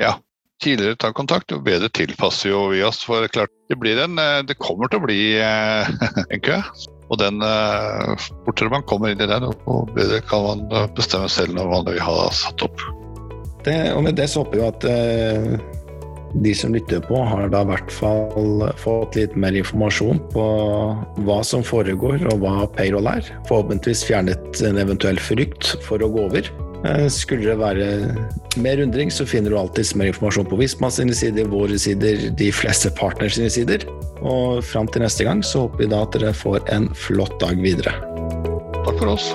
Ja, 0.01 0.17
tidligere 0.63 0.97
tar 0.99 1.13
kontakt, 1.15 1.53
jo 1.53 1.61
bedre 1.63 1.87
tilpasser 1.95 2.51
jo 2.51 2.65
vi 2.73 2.81
oss. 2.83 2.99
For 3.07 3.29
klart, 3.31 3.53
det, 3.71 3.79
en, 3.93 4.19
eh, 4.19 4.41
det 4.49 4.59
kommer 4.59 4.91
til 4.91 4.99
å 4.99 5.05
bli 5.05 5.21
en 6.33 6.43
kø. 6.43 6.57
Og 7.13 7.19
den 7.21 7.43
fortere 8.43 8.73
man 8.73 8.83
kommer 8.89 9.13
inn 9.13 9.21
i 9.21 9.29
den, 9.29 9.45
og 9.45 9.93
bedre 9.93 10.19
kan 10.25 10.47
man 10.49 10.91
bestemme 10.97 11.29
selv 11.31 11.53
når 11.55 11.69
man 11.69 11.87
vil 11.91 12.01
ha 12.01 12.27
satt 12.33 12.65
opp. 12.65 12.83
Det, 13.63 13.77
og 13.93 14.01
med 14.03 14.17
det 14.17 14.25
så 14.31 14.41
håper 14.41 14.59
vi 14.59 14.65
at 14.65 15.82
de 16.41 16.53
som 16.57 16.73
lytter 16.73 17.03
på, 17.05 17.19
har 17.29 17.51
da 17.53 17.61
i 17.63 17.69
hvert 17.69 17.93
fall 17.93 18.65
fått 18.81 19.17
litt 19.19 19.35
mer 19.39 19.55
informasjon 19.59 20.21
på 20.33 20.45
hva 21.27 21.39
som 21.45 21.65
foregår 21.65 22.25
og 22.33 22.43
hva 22.43 22.67
payroll 22.77 23.09
er. 23.11 23.29
Forhåpentligvis 23.49 24.05
fjernet 24.09 24.63
en 24.65 24.81
eventuell 24.81 25.21
frykt 25.21 25.75
for 25.85 26.03
å 26.03 26.11
gå 26.13 26.27
over. 26.29 26.49
Eh, 26.83 27.07
skulle 27.07 27.47
det 27.47 27.59
være 27.61 27.87
mer 28.59 28.81
undring, 28.83 29.11
så 29.11 29.27
finner 29.29 29.53
du 29.53 29.59
alltid 29.59 29.93
mer 29.95 30.11
informasjon 30.11 30.49
på 30.51 30.59
Visma 30.59 30.91
sine 30.91 31.15
sider, 31.15 31.47
våre 31.47 31.79
sider, 31.79 32.27
de 32.35 32.51
fleste 32.51 32.91
partners 32.97 33.37
sine 33.37 33.53
sider. 33.53 33.87
Og 34.23 34.63
fram 34.65 34.89
til 34.91 35.05
neste 35.05 35.27
gang 35.27 35.43
så 35.45 35.67
håper 35.67 35.85
vi 35.85 35.91
da 35.93 36.03
at 36.03 36.17
dere 36.17 36.35
får 36.35 36.63
en 36.75 36.91
flott 37.07 37.39
dag 37.43 37.59
videre. 37.63 37.95
Takk 38.83 38.95
for 38.99 39.15
oss. 39.15 39.33